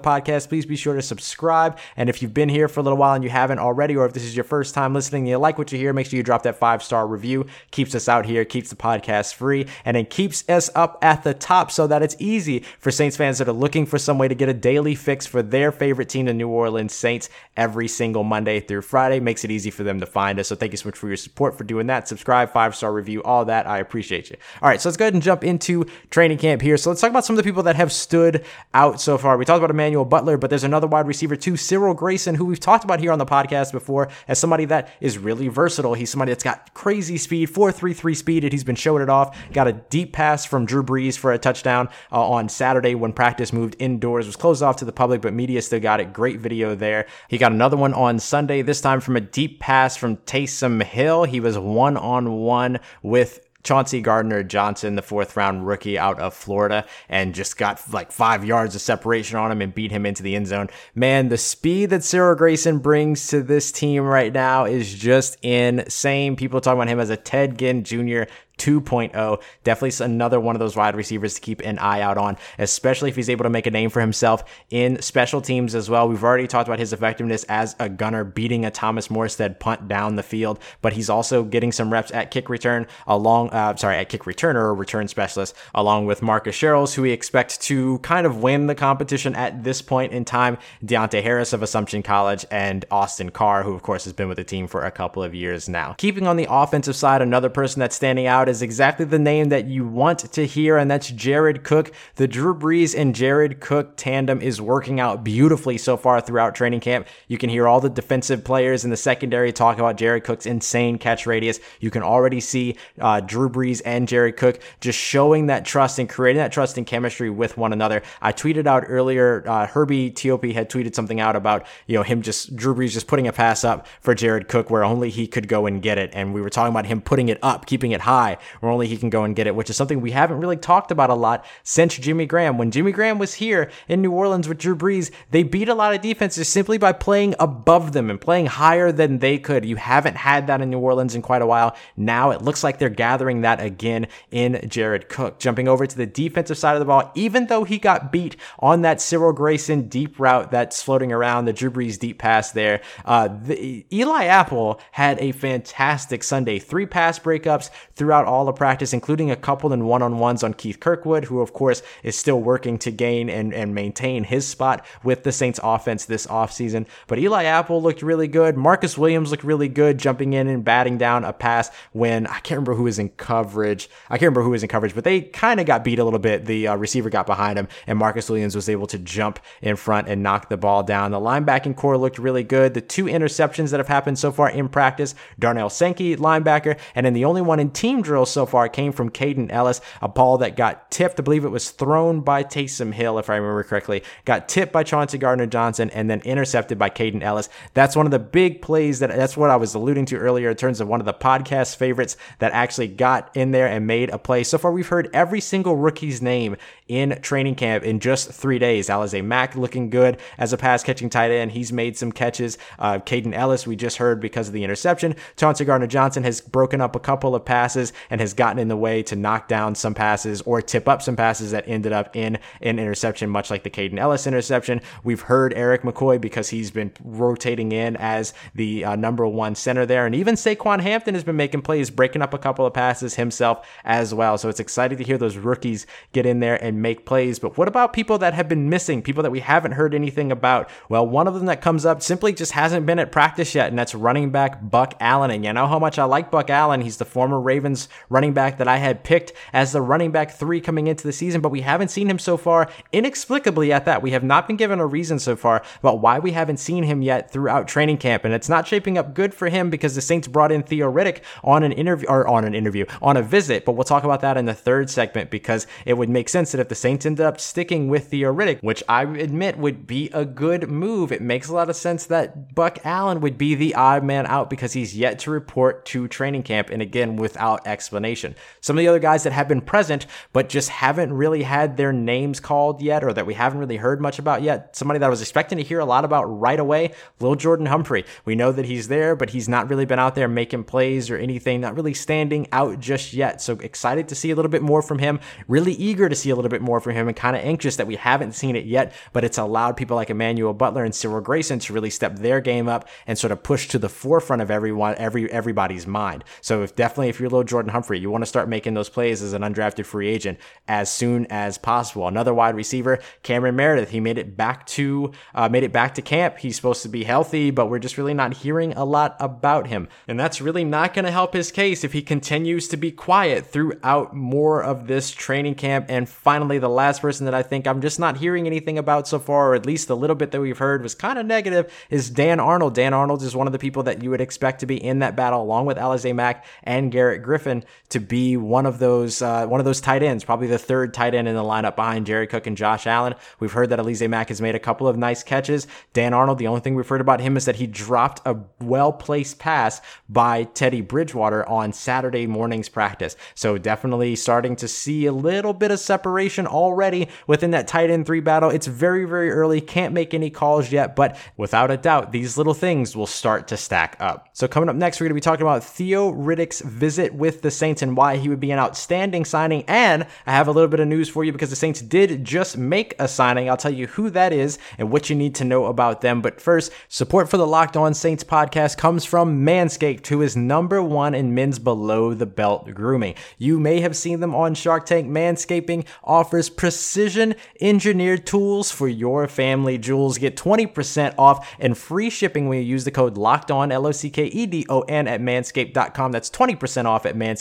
podcast, 0.00 0.50
please 0.50 0.66
be 0.66 0.76
sure 0.76 0.96
to 0.96 1.00
subscribe. 1.00 1.78
And 1.96 2.10
if 2.10 2.20
you've 2.20 2.34
been 2.34 2.50
here 2.50 2.68
for 2.68 2.80
a 2.80 2.82
little 2.82 2.98
while 2.98 3.14
and 3.14 3.24
you 3.24 3.30
haven't 3.30 3.58
already, 3.58 3.96
or 3.96 4.04
if 4.04 4.12
this 4.12 4.24
is 4.24 4.36
your 4.36 4.44
first 4.44 4.74
time 4.74 4.92
listening 4.92 5.22
and 5.22 5.30
you 5.30 5.38
like 5.38 5.56
what 5.56 5.72
you 5.72 5.78
hear, 5.78 5.94
make 5.94 6.08
sure 6.08 6.18
you 6.18 6.22
drop 6.22 6.42
that 6.42 6.58
five 6.58 6.82
star 6.82 7.06
review. 7.06 7.46
Keeps 7.70 7.94
us 7.94 8.06
out 8.06 8.26
here, 8.26 8.44
keeps 8.44 8.68
the 8.68 8.76
podcast 8.76 9.32
free, 9.32 9.66
and 9.86 9.96
it 9.96 10.10
keeps 10.10 10.46
us 10.46 10.68
up 10.74 10.98
at 11.00 11.24
the 11.24 11.37
top 11.40 11.70
so 11.70 11.86
that 11.86 12.02
it's 12.02 12.16
easy 12.18 12.60
for 12.78 12.90
Saints 12.90 13.16
fans 13.16 13.38
that 13.38 13.48
are 13.48 13.52
looking 13.52 13.86
for 13.86 13.98
some 13.98 14.18
way 14.18 14.28
to 14.28 14.34
get 14.34 14.48
a 14.48 14.54
daily 14.54 14.94
fix 14.94 15.26
for 15.26 15.42
their 15.42 15.72
favorite 15.72 16.08
team, 16.08 16.26
the 16.26 16.34
New 16.34 16.48
Orleans 16.48 16.94
Saints, 16.94 17.30
every 17.56 17.88
single 17.88 18.24
Monday 18.24 18.60
through 18.60 18.82
Friday. 18.82 19.20
Makes 19.20 19.44
it 19.44 19.50
easy 19.50 19.70
for 19.70 19.82
them 19.82 20.00
to 20.00 20.06
find 20.06 20.38
us. 20.38 20.48
So 20.48 20.56
thank 20.56 20.72
you 20.72 20.78
so 20.78 20.88
much 20.88 20.96
for 20.96 21.08
your 21.08 21.16
support 21.16 21.56
for 21.56 21.64
doing 21.64 21.86
that. 21.88 22.08
Subscribe, 22.08 22.52
five 22.52 22.74
star 22.74 22.92
review, 22.92 23.22
all 23.22 23.44
that. 23.46 23.66
I 23.66 23.78
appreciate 23.78 24.30
you. 24.30 24.36
All 24.62 24.68
right, 24.68 24.80
so 24.80 24.88
let's 24.88 24.96
go 24.96 25.04
ahead 25.04 25.14
and 25.14 25.22
jump 25.22 25.44
into 25.44 25.86
training 26.10 26.38
camp 26.38 26.62
here. 26.62 26.76
So 26.76 26.90
let's 26.90 27.00
talk 27.00 27.10
about 27.10 27.24
some 27.24 27.34
of 27.34 27.38
the 27.38 27.48
people 27.48 27.62
that 27.64 27.76
have 27.76 27.92
stood 27.92 28.44
out 28.74 29.00
so 29.00 29.18
far. 29.18 29.36
We 29.36 29.44
talked 29.44 29.58
about 29.58 29.70
Emmanuel 29.70 30.04
Butler, 30.04 30.36
but 30.36 30.50
there's 30.50 30.64
another 30.64 30.86
wide 30.86 31.06
receiver 31.06 31.36
too, 31.36 31.56
Cyril 31.56 31.94
Grayson, 31.94 32.34
who 32.34 32.44
we've 32.44 32.60
talked 32.60 32.84
about 32.84 33.00
here 33.00 33.12
on 33.12 33.18
the 33.18 33.26
podcast 33.26 33.72
before 33.72 34.08
as 34.26 34.38
somebody 34.38 34.64
that 34.66 34.90
is 35.00 35.18
really 35.18 35.48
versatile. 35.48 35.94
He's 35.94 36.10
somebody 36.10 36.32
that's 36.32 36.44
got 36.44 36.74
crazy 36.74 37.18
speed, 37.18 37.48
4.33 37.48 38.16
speed, 38.16 38.44
and 38.44 38.52
he's 38.52 38.64
been 38.64 38.76
showing 38.76 39.02
it 39.02 39.08
off. 39.08 39.36
Got 39.52 39.68
a 39.68 39.72
deep 39.72 40.12
pass 40.12 40.44
from 40.44 40.66
Drew 40.66 40.82
Brees 40.82 41.18
for 41.28 41.34
a 41.34 41.38
touchdown 41.38 41.90
uh, 42.10 42.26
on 42.26 42.48
Saturday 42.48 42.94
when 42.94 43.12
practice 43.12 43.52
moved 43.52 43.76
indoors. 43.78 44.24
was 44.24 44.34
closed 44.34 44.62
off 44.62 44.76
to 44.76 44.86
the 44.86 44.92
public, 44.92 45.20
but 45.20 45.34
media 45.34 45.60
still 45.60 45.78
got 45.78 46.00
it. 46.00 46.10
Great 46.10 46.40
video 46.40 46.74
there. 46.74 47.06
He 47.28 47.36
got 47.36 47.52
another 47.52 47.76
one 47.76 47.92
on 47.92 48.18
Sunday, 48.18 48.62
this 48.62 48.80
time 48.80 49.00
from 49.00 49.14
a 49.14 49.20
deep 49.20 49.60
pass 49.60 49.94
from 49.94 50.16
Taysom 50.16 50.82
Hill. 50.82 51.24
He 51.24 51.38
was 51.38 51.58
one 51.58 51.98
on 51.98 52.32
one 52.38 52.80
with 53.02 53.40
Chauncey 53.62 54.00
Gardner 54.00 54.42
Johnson, 54.42 54.94
the 54.94 55.02
fourth 55.02 55.36
round 55.36 55.66
rookie 55.66 55.98
out 55.98 56.18
of 56.18 56.32
Florida, 56.32 56.86
and 57.10 57.34
just 57.34 57.58
got 57.58 57.82
like 57.92 58.10
five 58.10 58.42
yards 58.42 58.74
of 58.74 58.80
separation 58.80 59.36
on 59.36 59.52
him 59.52 59.60
and 59.60 59.74
beat 59.74 59.90
him 59.90 60.06
into 60.06 60.22
the 60.22 60.34
end 60.34 60.46
zone. 60.46 60.70
Man, 60.94 61.28
the 61.28 61.36
speed 61.36 61.90
that 61.90 62.04
Cyril 62.04 62.36
Grayson 62.36 62.78
brings 62.78 63.26
to 63.26 63.42
this 63.42 63.70
team 63.70 64.04
right 64.04 64.32
now 64.32 64.64
is 64.64 64.94
just 64.94 65.36
insane. 65.42 66.36
People 66.36 66.62
talking 66.62 66.80
about 66.80 66.88
him 66.88 67.00
as 67.00 67.10
a 67.10 67.18
Ted 67.18 67.58
Ginn 67.58 67.84
Jr. 67.84 68.22
2.0. 68.58 69.42
Definitely 69.64 70.04
another 70.04 70.40
one 70.40 70.54
of 70.54 70.60
those 70.60 70.76
wide 70.76 70.96
receivers 70.96 71.34
to 71.34 71.40
keep 71.40 71.60
an 71.60 71.78
eye 71.78 72.00
out 72.00 72.18
on, 72.18 72.36
especially 72.58 73.08
if 73.10 73.16
he's 73.16 73.30
able 73.30 73.44
to 73.44 73.50
make 73.50 73.66
a 73.66 73.70
name 73.70 73.90
for 73.90 74.00
himself 74.00 74.44
in 74.70 75.00
special 75.00 75.40
teams 75.40 75.74
as 75.74 75.88
well. 75.88 76.08
We've 76.08 76.24
already 76.24 76.46
talked 76.46 76.68
about 76.68 76.78
his 76.78 76.92
effectiveness 76.92 77.44
as 77.44 77.76
a 77.78 77.88
gunner, 77.88 78.24
beating 78.24 78.64
a 78.64 78.70
Thomas 78.70 79.08
Morstead 79.08 79.58
punt 79.58 79.88
down 79.88 80.16
the 80.16 80.22
field, 80.22 80.58
but 80.82 80.92
he's 80.92 81.08
also 81.08 81.42
getting 81.44 81.72
some 81.72 81.92
reps 81.92 82.10
at 82.12 82.30
kick 82.30 82.48
return 82.48 82.86
along, 83.06 83.50
uh, 83.50 83.76
sorry, 83.76 83.96
at 83.96 84.08
kick 84.08 84.24
returner 84.24 84.56
or 84.56 84.74
return 84.74 85.08
specialist, 85.08 85.54
along 85.74 86.06
with 86.06 86.22
Marcus 86.22 86.56
Sherels, 86.56 86.94
who 86.94 87.02
we 87.02 87.12
expect 87.12 87.60
to 87.62 87.98
kind 88.00 88.26
of 88.26 88.42
win 88.42 88.66
the 88.66 88.74
competition 88.74 89.34
at 89.34 89.64
this 89.64 89.82
point 89.82 90.12
in 90.12 90.24
time. 90.24 90.58
Deonte 90.84 91.22
Harris 91.22 91.52
of 91.52 91.62
Assumption 91.62 92.02
College 92.02 92.44
and 92.50 92.84
Austin 92.90 93.30
Carr, 93.30 93.62
who 93.62 93.74
of 93.74 93.82
course 93.82 94.04
has 94.04 94.12
been 94.12 94.28
with 94.28 94.36
the 94.36 94.44
team 94.44 94.66
for 94.66 94.84
a 94.84 94.90
couple 94.90 95.22
of 95.22 95.34
years 95.34 95.68
now. 95.68 95.94
Keeping 95.98 96.26
on 96.26 96.36
the 96.36 96.46
offensive 96.50 96.96
side, 96.96 97.22
another 97.22 97.48
person 97.48 97.80
that's 97.80 97.96
standing 97.96 98.26
out 98.26 98.47
is 98.48 98.62
exactly 98.62 99.04
the 99.04 99.18
name 99.18 99.48
that 99.50 99.66
you 99.66 99.86
want 99.86 100.20
to 100.20 100.46
hear, 100.46 100.76
and 100.76 100.90
that's 100.90 101.10
Jared 101.10 101.64
Cook. 101.64 101.92
The 102.16 102.28
Drew 102.28 102.54
Brees 102.54 102.98
and 102.98 103.14
Jared 103.14 103.60
Cook 103.60 103.96
tandem 103.96 104.40
is 104.40 104.60
working 104.60 105.00
out 105.00 105.24
beautifully 105.24 105.78
so 105.78 105.96
far 105.96 106.20
throughout 106.20 106.54
training 106.54 106.80
camp. 106.80 107.06
You 107.26 107.38
can 107.38 107.50
hear 107.50 107.68
all 107.68 107.80
the 107.80 107.88
defensive 107.88 108.44
players 108.44 108.84
in 108.84 108.90
the 108.90 108.96
secondary 108.96 109.52
talk 109.52 109.78
about 109.78 109.96
Jared 109.96 110.24
Cook's 110.24 110.46
insane 110.46 110.98
catch 110.98 111.26
radius. 111.26 111.60
You 111.80 111.90
can 111.90 112.02
already 112.02 112.40
see 112.40 112.76
uh, 113.00 113.20
Drew 113.20 113.48
Brees 113.48 113.82
and 113.84 114.08
Jared 114.08 114.36
Cook 114.36 114.60
just 114.80 114.98
showing 114.98 115.46
that 115.46 115.64
trust 115.64 115.98
and 115.98 116.08
creating 116.08 116.40
that 116.40 116.52
trust 116.52 116.78
and 116.78 116.86
chemistry 116.86 117.30
with 117.30 117.56
one 117.56 117.72
another. 117.72 118.02
I 118.20 118.32
tweeted 118.32 118.66
out 118.66 118.84
earlier, 118.88 119.44
uh, 119.46 119.66
Herbie 119.66 120.10
Teope 120.10 120.52
had 120.52 120.70
tweeted 120.70 120.94
something 120.94 121.20
out 121.20 121.36
about, 121.36 121.66
you 121.86 121.96
know, 121.96 122.02
him 122.02 122.22
just, 122.22 122.56
Drew 122.56 122.74
Brees 122.74 122.90
just 122.90 123.06
putting 123.06 123.28
a 123.28 123.32
pass 123.32 123.64
up 123.64 123.86
for 124.00 124.14
Jared 124.14 124.48
Cook 124.48 124.70
where 124.70 124.84
only 124.84 125.10
he 125.10 125.26
could 125.26 125.48
go 125.48 125.66
and 125.66 125.82
get 125.82 125.98
it. 125.98 126.10
And 126.14 126.32
we 126.32 126.40
were 126.40 126.50
talking 126.50 126.72
about 126.72 126.86
him 126.86 127.00
putting 127.00 127.28
it 127.28 127.38
up, 127.42 127.66
keeping 127.66 127.92
it 127.92 128.00
high 128.00 128.37
where 128.60 128.72
only 128.72 128.86
he 128.86 128.96
can 128.96 129.10
go 129.10 129.24
and 129.24 129.36
get 129.36 129.46
it, 129.46 129.54
which 129.54 129.70
is 129.70 129.76
something 129.76 130.00
we 130.00 130.10
haven't 130.10 130.40
really 130.40 130.56
talked 130.56 130.90
about 130.90 131.10
a 131.10 131.14
lot 131.14 131.44
since 131.62 131.96
Jimmy 131.96 132.26
Graham. 132.26 132.58
When 132.58 132.70
Jimmy 132.70 132.92
Graham 132.92 133.18
was 133.18 133.34
here 133.34 133.70
in 133.88 134.02
New 134.02 134.12
Orleans 134.12 134.48
with 134.48 134.58
Drew 134.58 134.76
Brees, 134.76 135.10
they 135.30 135.42
beat 135.42 135.68
a 135.68 135.74
lot 135.74 135.94
of 135.94 136.00
defenses 136.00 136.48
simply 136.48 136.78
by 136.78 136.92
playing 136.92 137.34
above 137.38 137.92
them 137.92 138.10
and 138.10 138.20
playing 138.20 138.46
higher 138.46 138.92
than 138.92 139.18
they 139.18 139.38
could. 139.38 139.64
You 139.64 139.76
haven't 139.76 140.16
had 140.16 140.46
that 140.46 140.60
in 140.60 140.70
New 140.70 140.78
Orleans 140.78 141.14
in 141.14 141.22
quite 141.22 141.42
a 141.42 141.46
while. 141.46 141.76
Now 141.96 142.30
it 142.30 142.42
looks 142.42 142.64
like 142.64 142.78
they're 142.78 142.88
gathering 142.88 143.42
that 143.42 143.60
again 143.60 144.06
in 144.30 144.60
Jared 144.68 145.08
Cook. 145.08 145.38
Jumping 145.38 145.68
over 145.68 145.86
to 145.86 145.96
the 145.96 146.06
defensive 146.06 146.58
side 146.58 146.74
of 146.74 146.80
the 146.80 146.86
ball, 146.86 147.10
even 147.14 147.46
though 147.46 147.64
he 147.64 147.78
got 147.78 148.12
beat 148.12 148.36
on 148.58 148.82
that 148.82 149.00
Cyril 149.00 149.32
Grayson 149.32 149.88
deep 149.88 150.18
route 150.18 150.50
that's 150.50 150.82
floating 150.82 151.12
around, 151.12 151.44
the 151.44 151.52
Drew 151.52 151.70
Brees 151.70 151.98
deep 151.98 152.18
pass 152.18 152.52
there, 152.52 152.80
uh, 153.04 153.28
the, 153.42 153.86
Eli 153.92 154.24
Apple 154.24 154.80
had 154.92 155.18
a 155.18 155.32
fantastic 155.32 156.22
Sunday. 156.22 156.58
Three 156.58 156.86
pass 156.86 157.18
breakups 157.18 157.70
throughout 157.94 158.26
all 158.28 158.48
of 158.48 158.56
practice, 158.56 158.92
including 158.92 159.30
a 159.30 159.36
couple 159.36 159.72
in 159.72 159.86
one 159.86 160.02
on 160.02 160.18
ones 160.18 160.42
on 160.44 160.54
Keith 160.54 160.80
Kirkwood, 160.80 161.24
who, 161.24 161.40
of 161.40 161.52
course, 161.52 161.82
is 162.02 162.16
still 162.16 162.40
working 162.40 162.78
to 162.78 162.90
gain 162.90 163.28
and, 163.28 163.52
and 163.52 163.74
maintain 163.74 164.24
his 164.24 164.46
spot 164.46 164.86
with 165.02 165.24
the 165.24 165.32
Saints 165.32 165.58
offense 165.62 166.04
this 166.04 166.26
offseason. 166.26 166.86
But 167.06 167.18
Eli 167.18 167.44
Apple 167.44 167.82
looked 167.82 168.02
really 168.02 168.28
good. 168.28 168.56
Marcus 168.56 168.96
Williams 168.96 169.30
looked 169.30 169.44
really 169.44 169.68
good, 169.68 169.98
jumping 169.98 170.32
in 170.32 170.46
and 170.48 170.64
batting 170.64 170.98
down 170.98 171.24
a 171.24 171.32
pass 171.32 171.70
when 171.92 172.26
I 172.26 172.40
can't 172.40 172.58
remember 172.58 172.74
who 172.74 172.84
was 172.84 172.98
in 172.98 173.08
coverage. 173.10 173.88
I 174.08 174.14
can't 174.14 174.22
remember 174.22 174.42
who 174.42 174.50
was 174.50 174.62
in 174.62 174.68
coverage, 174.68 174.94
but 174.94 175.04
they 175.04 175.22
kind 175.22 175.60
of 175.60 175.66
got 175.66 175.84
beat 175.84 175.98
a 175.98 176.04
little 176.04 176.18
bit. 176.18 176.44
The 176.44 176.68
uh, 176.68 176.76
receiver 176.76 177.10
got 177.10 177.26
behind 177.26 177.58
him, 177.58 177.68
and 177.86 177.98
Marcus 177.98 178.28
Williams 178.28 178.54
was 178.54 178.68
able 178.68 178.86
to 178.88 178.98
jump 178.98 179.40
in 179.62 179.76
front 179.76 180.08
and 180.08 180.22
knock 180.22 180.48
the 180.48 180.56
ball 180.56 180.82
down. 180.82 181.10
The 181.10 181.20
linebacking 181.20 181.76
corps 181.76 181.98
looked 181.98 182.18
really 182.18 182.44
good. 182.44 182.74
The 182.74 182.80
two 182.80 183.04
interceptions 183.04 183.70
that 183.70 183.80
have 183.80 183.88
happened 183.88 184.18
so 184.18 184.32
far 184.32 184.50
in 184.50 184.68
practice, 184.68 185.14
Darnell 185.38 185.70
Sankey, 185.70 186.16
linebacker, 186.16 186.78
and 186.94 187.06
then 187.06 187.14
the 187.14 187.24
only 187.24 187.40
one 187.40 187.60
in 187.60 187.70
team 187.70 188.02
drill 188.08 188.26
so 188.26 188.46
far 188.46 188.68
came 188.68 188.92
from 188.92 189.10
Kaden 189.10 189.52
Elliss, 189.52 189.80
a 190.02 190.08
ball 190.08 190.38
that 190.38 190.56
got 190.56 190.90
tipped. 190.90 191.20
I 191.20 191.22
believe 191.22 191.44
it 191.44 191.50
was 191.50 191.70
thrown 191.70 192.20
by 192.20 192.42
Taysom 192.42 192.92
Hill, 192.92 193.18
if 193.18 193.30
I 193.30 193.36
remember 193.36 193.62
correctly. 193.62 194.02
Got 194.24 194.48
tipped 194.48 194.72
by 194.72 194.82
Chauncey 194.82 195.18
Gardner 195.18 195.46
Johnson 195.46 195.90
and 195.90 196.10
then 196.10 196.20
intercepted 196.22 196.78
by 196.78 196.90
Kaden 196.90 197.22
Elliss. 197.22 197.48
That's 197.74 197.94
one 197.94 198.06
of 198.06 198.12
the 198.12 198.18
big 198.18 198.62
plays 198.62 198.98
that 198.98 199.10
that's 199.10 199.36
what 199.36 199.50
I 199.50 199.56
was 199.56 199.74
alluding 199.74 200.06
to 200.06 200.16
earlier 200.16 200.50
in 200.50 200.56
terms 200.56 200.80
of 200.80 200.88
one 200.88 201.00
of 201.00 201.06
the 201.06 201.14
podcast 201.14 201.76
favorites 201.76 202.16
that 202.38 202.52
actually 202.52 202.88
got 202.88 203.30
in 203.36 203.50
there 203.50 203.68
and 203.68 203.86
made 203.86 204.10
a 204.10 204.18
play. 204.18 204.42
So 204.42 204.58
far, 204.58 204.72
we've 204.72 204.88
heard 204.88 205.10
every 205.12 205.40
single 205.40 205.76
rookie's 205.76 206.22
name 206.22 206.56
in 206.88 207.20
training 207.20 207.54
camp 207.54 207.84
in 207.84 208.00
just 208.00 208.30
three 208.30 208.58
days. 208.58 208.88
Alize 208.88 209.22
Mack 209.22 209.54
looking 209.54 209.90
good 209.90 210.18
as 210.38 210.52
a 210.52 210.56
pass 210.56 210.82
catching 210.82 211.10
tight 211.10 211.30
end. 211.30 211.52
He's 211.52 211.72
made 211.72 211.96
some 211.96 212.10
catches. 212.10 212.56
Uh, 212.78 212.98
Kaden 212.98 213.34
Elliss, 213.34 213.66
we 213.66 213.76
just 213.76 213.98
heard 213.98 214.20
because 214.20 214.48
of 214.48 214.54
the 214.54 214.64
interception. 214.64 215.14
Chauncey 215.36 215.64
Gardner 215.64 215.86
Johnson 215.86 216.24
has 216.24 216.40
broken 216.40 216.80
up 216.80 216.96
a 216.96 217.00
couple 217.00 217.34
of 217.34 217.44
passes 217.44 217.92
and 218.10 218.20
has 218.20 218.34
gotten 218.34 218.58
in 218.58 218.68
the 218.68 218.76
way 218.76 219.02
to 219.04 219.16
knock 219.16 219.48
down 219.48 219.74
some 219.74 219.94
passes 219.94 220.40
or 220.42 220.62
tip 220.62 220.88
up 220.88 221.02
some 221.02 221.16
passes 221.16 221.50
that 221.50 221.68
ended 221.68 221.92
up 221.92 222.14
in 222.14 222.38
an 222.60 222.78
interception, 222.78 223.30
much 223.30 223.50
like 223.50 223.62
the 223.62 223.70
Kaden 223.70 223.98
Elliss 223.98 224.26
interception. 224.26 224.80
We've 225.04 225.22
heard 225.22 225.54
Erik 225.54 225.82
McCoy 225.82 226.20
because 226.20 226.50
he's 226.50 226.70
been 226.70 226.92
rotating 227.04 227.72
in 227.72 227.96
as 227.96 228.34
the 228.54 228.84
uh, 228.84 228.96
number 228.96 229.26
one 229.26 229.54
center 229.54 229.86
there. 229.86 230.06
And 230.06 230.14
even 230.14 230.34
Saquan 230.34 230.80
Hampton 230.80 231.14
has 231.14 231.24
been 231.24 231.36
making 231.36 231.62
plays, 231.62 231.90
breaking 231.90 232.22
up 232.22 232.34
a 232.34 232.38
couple 232.38 232.66
of 232.66 232.72
passes 232.72 233.14
himself 233.14 233.68
as 233.84 234.14
well. 234.14 234.38
So 234.38 234.48
it's 234.48 234.60
exciting 234.60 234.98
to 234.98 235.04
hear 235.04 235.18
those 235.18 235.36
rookies 235.36 235.86
get 236.12 236.26
in 236.26 236.40
there 236.40 236.62
and 236.62 236.82
make 236.82 237.06
plays. 237.06 237.38
But 237.38 237.56
what 237.58 237.68
about 237.68 237.92
people 237.92 238.18
that 238.18 238.34
have 238.34 238.48
been 238.48 238.68
missing, 238.68 239.02
people 239.02 239.22
that 239.22 239.30
we 239.30 239.40
haven't 239.40 239.72
heard 239.72 239.94
anything 239.94 240.30
about? 240.32 240.70
Well, 240.88 241.06
one 241.06 241.26
of 241.26 241.34
them 241.34 241.46
that 241.46 241.60
comes 241.60 241.84
up 241.84 242.02
simply 242.02 242.32
just 242.32 242.52
hasn't 242.52 242.86
been 242.86 242.98
at 242.98 243.12
practice 243.12 243.54
yet, 243.54 243.68
and 243.68 243.78
that's 243.78 243.94
running 243.94 244.30
back 244.30 244.70
Buck 244.70 244.94
Allen. 245.00 245.30
And 245.30 245.44
you 245.44 245.52
know 245.52 245.66
how 245.66 245.78
much 245.78 245.98
I 245.98 246.04
like 246.04 246.30
Buck 246.30 246.50
Allen. 246.50 246.80
He's 246.80 246.98
the 246.98 247.04
former 247.04 247.40
Ravens 247.40 247.87
Running 248.08 248.32
back 248.32 248.58
that 248.58 248.68
I 248.68 248.78
had 248.78 249.04
picked 249.04 249.32
as 249.52 249.72
the 249.72 249.80
running 249.80 250.12
back 250.12 250.30
three 250.30 250.60
coming 250.60 250.86
into 250.86 251.06
the 251.06 251.12
season, 251.12 251.40
but 251.40 251.50
we 251.50 251.62
haven't 251.62 251.90
seen 251.90 252.08
him 252.08 252.18
so 252.18 252.36
far 252.36 252.70
inexplicably 252.92 253.72
at 253.72 253.84
that. 253.84 254.02
We 254.02 254.10
have 254.12 254.24
not 254.24 254.46
been 254.46 254.56
given 254.56 254.80
a 254.80 254.86
reason 254.86 255.18
so 255.18 255.36
far 255.36 255.62
about 255.80 256.00
why 256.00 256.18
we 256.18 256.32
haven't 256.32 256.58
seen 256.58 256.84
him 256.84 257.02
yet 257.02 257.30
throughout 257.30 257.68
training 257.68 257.98
camp, 257.98 258.24
and 258.24 258.34
it's 258.34 258.48
not 258.48 258.66
shaping 258.66 258.98
up 258.98 259.14
good 259.14 259.34
for 259.34 259.48
him 259.48 259.70
because 259.70 259.94
the 259.94 260.00
Saints 260.00 260.28
brought 260.28 260.52
in 260.52 260.62
Theo 260.62 260.92
Riddick 260.92 261.22
on 261.42 261.62
an 261.62 261.72
interview 261.72 262.08
or 262.08 262.26
on 262.26 262.44
an 262.44 262.54
interview 262.54 262.84
on 263.02 263.16
a 263.16 263.22
visit, 263.22 263.64
but 263.64 263.72
we'll 263.72 263.84
talk 263.84 264.04
about 264.04 264.20
that 264.20 264.36
in 264.36 264.44
the 264.44 264.54
third 264.54 264.90
segment 264.90 265.30
because 265.30 265.66
it 265.84 265.94
would 265.94 266.08
make 266.08 266.28
sense 266.28 266.52
that 266.52 266.60
if 266.60 266.68
the 266.68 266.74
Saints 266.74 267.06
ended 267.06 267.24
up 267.24 267.40
sticking 267.40 267.88
with 267.88 268.08
Theo 268.08 268.32
Riddick, 268.32 268.62
which 268.62 268.82
I 268.88 269.02
admit 269.02 269.58
would 269.58 269.86
be 269.86 270.10
a 270.12 270.24
good 270.24 270.70
move, 270.70 271.12
it 271.12 271.22
makes 271.22 271.48
a 271.48 271.54
lot 271.54 271.70
of 271.70 271.76
sense 271.76 272.06
that 272.06 272.54
Buck 272.54 272.78
Allen 272.84 273.20
would 273.20 273.38
be 273.38 273.54
the 273.54 273.74
odd 273.74 274.04
man 274.04 274.26
out 274.26 274.50
because 274.50 274.72
he's 274.72 274.96
yet 274.96 275.18
to 275.20 275.30
report 275.30 275.84
to 275.86 276.08
training 276.08 276.42
camp, 276.42 276.70
and 276.70 276.82
again 276.82 277.16
without 277.16 277.66
explanation. 277.78 278.34
Some 278.60 278.76
of 278.76 278.80
the 278.80 278.88
other 278.88 278.98
guys 278.98 279.22
that 279.22 279.32
have 279.32 279.46
been 279.46 279.60
present 279.60 280.06
but 280.32 280.48
just 280.48 280.68
haven't 280.68 281.12
really 281.12 281.44
had 281.44 281.76
their 281.76 281.92
names 281.92 282.40
called 282.40 282.82
yet, 282.82 283.04
or 283.04 283.12
that 283.12 283.24
we 283.24 283.34
haven't 283.34 283.60
really 283.60 283.76
heard 283.76 284.00
much 284.00 284.18
about 284.18 284.42
yet. 284.42 284.74
Somebody 284.76 284.98
that 284.98 285.06
I 285.06 285.10
was 285.10 285.20
expecting 285.20 285.58
to 285.58 285.64
hear 285.64 285.78
a 285.78 285.84
lot 285.84 286.04
about 286.04 286.24
right 286.24 286.58
away, 286.58 286.92
Lil 287.20 287.36
Jordan 287.36 287.66
Humphrey. 287.66 288.04
We 288.24 288.34
know 288.34 288.50
that 288.50 288.64
he's 288.64 288.88
there, 288.88 289.14
but 289.14 289.30
he's 289.30 289.48
not 289.48 289.70
really 289.70 289.84
been 289.84 290.00
out 290.00 290.16
there 290.16 290.26
making 290.26 290.64
plays 290.64 291.08
or 291.08 291.16
anything, 291.16 291.60
not 291.60 291.76
really 291.76 291.94
standing 291.94 292.48
out 292.50 292.80
just 292.80 293.12
yet. 293.12 293.40
So 293.40 293.54
excited 293.54 294.08
to 294.08 294.16
see 294.16 294.32
a 294.32 294.34
little 294.34 294.50
bit 294.50 294.62
more 294.62 294.82
from 294.82 294.98
him. 294.98 295.20
Really 295.46 295.74
eager 295.74 296.08
to 296.08 296.16
see 296.16 296.30
a 296.30 296.36
little 296.36 296.50
bit 296.50 296.62
more 296.62 296.80
from 296.80 296.94
him, 296.94 297.06
and 297.06 297.16
kind 297.16 297.36
of 297.36 297.44
anxious 297.44 297.76
that 297.76 297.86
we 297.86 297.94
haven't 297.94 298.32
seen 298.32 298.56
it 298.56 298.64
yet. 298.64 298.92
But 299.12 299.22
it's 299.22 299.38
allowed 299.38 299.76
people 299.76 299.94
like 299.94 300.10
Emmanuel 300.10 300.52
Butler 300.52 300.84
and 300.84 300.94
Cyril 300.94 301.20
Grayson 301.20 301.60
to 301.60 301.72
really 301.72 301.90
step 301.90 302.16
their 302.16 302.40
game 302.40 302.68
up 302.68 302.88
and 303.06 303.16
sort 303.16 303.30
of 303.30 303.44
push 303.44 303.68
to 303.68 303.78
the 303.78 303.88
forefront 303.88 304.42
of 304.42 304.50
everyone, 304.50 304.96
every 304.98 305.30
everybody's 305.30 305.86
mind. 305.86 306.24
So 306.40 306.62
if 306.62 306.74
definitely 306.74 307.10
if 307.10 307.20
you're 307.20 307.30
Lil 307.30 307.44
Jordan 307.44 307.67
Humphrey, 307.68 307.98
you 307.98 308.10
want 308.10 308.22
to 308.22 308.26
start 308.26 308.48
making 308.48 308.74
those 308.74 308.88
plays 308.88 309.22
as 309.22 309.32
an 309.32 309.42
undrafted 309.42 309.86
free 309.86 310.08
agent 310.08 310.38
as 310.66 310.90
soon 310.90 311.26
as 311.26 311.58
possible. 311.58 312.06
Another 312.06 312.34
wide 312.34 312.54
receiver, 312.54 313.00
Cameron 313.22 313.56
Meredith, 313.56 313.90
he 313.90 314.00
made 314.00 314.18
it 314.18 314.36
back 314.36 314.66
to 314.66 315.12
uh, 315.34 315.48
made 315.48 315.62
it 315.62 315.72
back 315.72 315.94
to 315.94 316.02
camp. 316.02 316.38
He's 316.38 316.56
supposed 316.56 316.82
to 316.82 316.88
be 316.88 317.04
healthy, 317.04 317.50
but 317.50 317.66
we're 317.66 317.78
just 317.78 317.98
really 317.98 318.14
not 318.14 318.34
hearing 318.34 318.72
a 318.74 318.84
lot 318.84 319.16
about 319.20 319.66
him, 319.66 319.88
and 320.06 320.18
that's 320.18 320.40
really 320.40 320.64
not 320.64 320.94
going 320.94 321.04
to 321.04 321.10
help 321.10 321.32
his 321.32 321.50
case 321.52 321.84
if 321.84 321.92
he 321.92 322.02
continues 322.02 322.68
to 322.68 322.76
be 322.76 322.90
quiet 322.90 323.46
throughout 323.46 324.14
more 324.14 324.62
of 324.62 324.86
this 324.86 325.10
training 325.10 325.54
camp. 325.54 325.86
And 325.88 326.08
finally, 326.08 326.58
the 326.58 326.68
last 326.68 327.02
person 327.02 327.24
that 327.24 327.34
I 327.34 327.42
think 327.42 327.66
I'm 327.66 327.80
just 327.80 327.98
not 327.98 328.18
hearing 328.18 328.46
anything 328.46 328.78
about 328.78 329.08
so 329.08 329.18
far, 329.18 329.52
or 329.52 329.54
at 329.54 329.66
least 329.66 329.88
the 329.88 329.96
little 329.96 330.16
bit 330.16 330.30
that 330.30 330.40
we've 330.40 330.58
heard 330.58 330.82
was 330.82 330.94
kind 330.94 331.18
of 331.18 331.26
negative, 331.26 331.72
is 331.90 332.10
Dan 332.10 332.40
Arnold. 332.40 332.74
Dan 332.74 332.94
Arnold 332.94 333.22
is 333.22 333.36
one 333.36 333.46
of 333.46 333.52
the 333.52 333.58
people 333.58 333.82
that 333.84 334.02
you 334.02 334.10
would 334.10 334.20
expect 334.20 334.60
to 334.60 334.66
be 334.66 334.82
in 334.82 335.00
that 335.00 335.16
battle, 335.16 335.42
along 335.42 335.66
with 335.66 335.76
Alize 335.76 336.14
Mack 336.14 336.44
and 336.62 336.90
Garrett 336.92 337.22
Griffin, 337.22 337.57
to 337.90 338.00
be 338.00 338.36
one 338.36 338.66
of 338.66 338.78
those 338.78 339.22
uh, 339.22 339.46
one 339.46 339.60
of 339.60 339.64
those 339.64 339.80
tight 339.80 340.02
ends, 340.02 340.24
probably 340.24 340.46
the 340.46 340.58
third 340.58 340.92
tight 340.94 341.14
end 341.14 341.28
in 341.28 341.34
the 341.34 341.42
lineup 341.42 341.76
behind 341.76 342.06
Jerry 342.06 342.26
Cook 342.26 342.46
and 342.46 342.56
Josh 342.56 342.86
Allen. 342.86 343.14
We've 343.40 343.52
heard 343.52 343.70
that 343.70 343.78
Alize 343.78 344.08
Mack 344.08 344.28
has 344.28 344.40
made 344.40 344.54
a 344.54 344.60
couple 344.60 344.88
of 344.88 344.96
nice 344.96 345.22
catches. 345.22 345.66
Dan 345.92 346.14
Arnold, 346.14 346.38
the 346.38 346.46
only 346.46 346.60
thing 346.60 346.74
we've 346.74 346.88
heard 346.88 347.00
about 347.00 347.20
him 347.20 347.36
is 347.36 347.44
that 347.44 347.56
he 347.56 347.66
dropped 347.66 348.20
a 348.26 348.36
well 348.60 348.92
placed 348.92 349.38
pass 349.38 349.80
by 350.08 350.44
Teddy 350.44 350.80
Bridgewater 350.80 351.48
on 351.48 351.72
Saturday 351.72 352.26
morning's 352.26 352.68
practice. 352.68 353.16
So 353.34 353.58
definitely 353.58 354.16
starting 354.16 354.56
to 354.56 354.68
see 354.68 355.06
a 355.06 355.12
little 355.12 355.52
bit 355.52 355.70
of 355.70 355.80
separation 355.80 356.46
already 356.46 357.08
within 357.26 357.50
that 357.52 357.68
tight 357.68 357.90
end 357.90 358.06
three 358.06 358.20
battle. 358.20 358.50
It's 358.50 358.66
very, 358.66 359.04
very 359.04 359.30
early. 359.30 359.60
Can't 359.60 359.94
make 359.94 360.14
any 360.14 360.30
calls 360.30 360.70
yet, 360.72 360.96
but 360.96 361.16
without 361.36 361.70
a 361.70 361.76
doubt, 361.76 362.12
these 362.12 362.36
little 362.36 362.54
things 362.54 362.96
will 362.96 363.06
start 363.06 363.48
to 363.48 363.56
stack 363.56 363.96
up. 364.00 364.28
So 364.32 364.48
coming 364.48 364.68
up 364.68 364.76
next, 364.76 365.00
we're 365.00 365.04
going 365.04 365.10
to 365.10 365.14
be 365.14 365.20
talking 365.20 365.42
about 365.42 365.64
Theo 365.64 366.12
Riddick's 366.12 366.60
visit 366.60 367.14
with 367.14 367.42
the 367.42 367.47
Saints 367.50 367.82
and 367.82 367.96
why 367.96 368.16
he 368.16 368.28
would 368.28 368.40
be 368.40 368.50
an 368.50 368.58
outstanding 368.58 369.24
signing. 369.24 369.64
And 369.66 370.06
I 370.26 370.32
have 370.32 370.48
a 370.48 370.52
little 370.52 370.68
bit 370.68 370.80
of 370.80 370.88
news 370.88 371.08
for 371.08 371.24
you 371.24 371.32
because 371.32 371.50
the 371.50 371.56
Saints 371.56 371.80
did 371.80 372.24
just 372.24 372.56
make 372.56 372.94
a 372.98 373.08
signing. 373.08 373.48
I'll 373.48 373.56
tell 373.56 373.72
you 373.72 373.86
who 373.88 374.10
that 374.10 374.32
is 374.32 374.58
and 374.78 374.90
what 374.90 375.10
you 375.10 375.16
need 375.16 375.34
to 375.36 375.44
know 375.44 375.66
about 375.66 376.00
them. 376.00 376.20
But 376.20 376.40
first, 376.40 376.72
support 376.88 377.28
for 377.28 377.36
the 377.36 377.46
Locked 377.46 377.76
On 377.76 377.94
Saints 377.94 378.24
podcast 378.24 378.76
comes 378.76 379.04
from 379.04 379.44
Manscaped, 379.44 380.06
who 380.06 380.22
is 380.22 380.36
number 380.36 380.82
one 380.82 381.14
in 381.14 381.34
men's 381.34 381.58
below 381.58 382.14
the 382.14 382.26
belt 382.26 382.72
grooming. 382.74 383.14
You 383.38 383.58
may 383.58 383.80
have 383.80 383.96
seen 383.96 384.20
them 384.20 384.34
on 384.34 384.54
Shark 384.54 384.86
Tank. 384.86 385.08
Manscaping 385.08 385.86
offers 386.04 386.50
precision 386.50 387.34
engineered 387.60 388.26
tools 388.26 388.70
for 388.70 388.88
your 388.88 389.26
family 389.28 389.78
jewels. 389.78 390.18
Get 390.18 390.36
20% 390.36 391.14
off 391.18 391.56
and 391.58 391.76
free 391.76 392.10
shipping 392.10 392.48
when 392.48 392.58
you 392.58 392.64
use 392.64 392.84
the 392.84 392.90
code 392.90 393.16
Locked 393.16 393.50
On 393.50 393.72
L 393.72 393.86
O 393.86 393.92
C 393.92 394.10
K 394.10 394.26
E 394.26 394.46
D 394.46 394.66
O 394.68 394.80
N 394.82 395.08
at 395.08 395.20
Manscaped.com. 395.20 396.12
That's 396.12 396.30
20% 396.30 396.84
off 396.84 397.06
at 397.06 397.16
Manscaped.com 397.16 397.37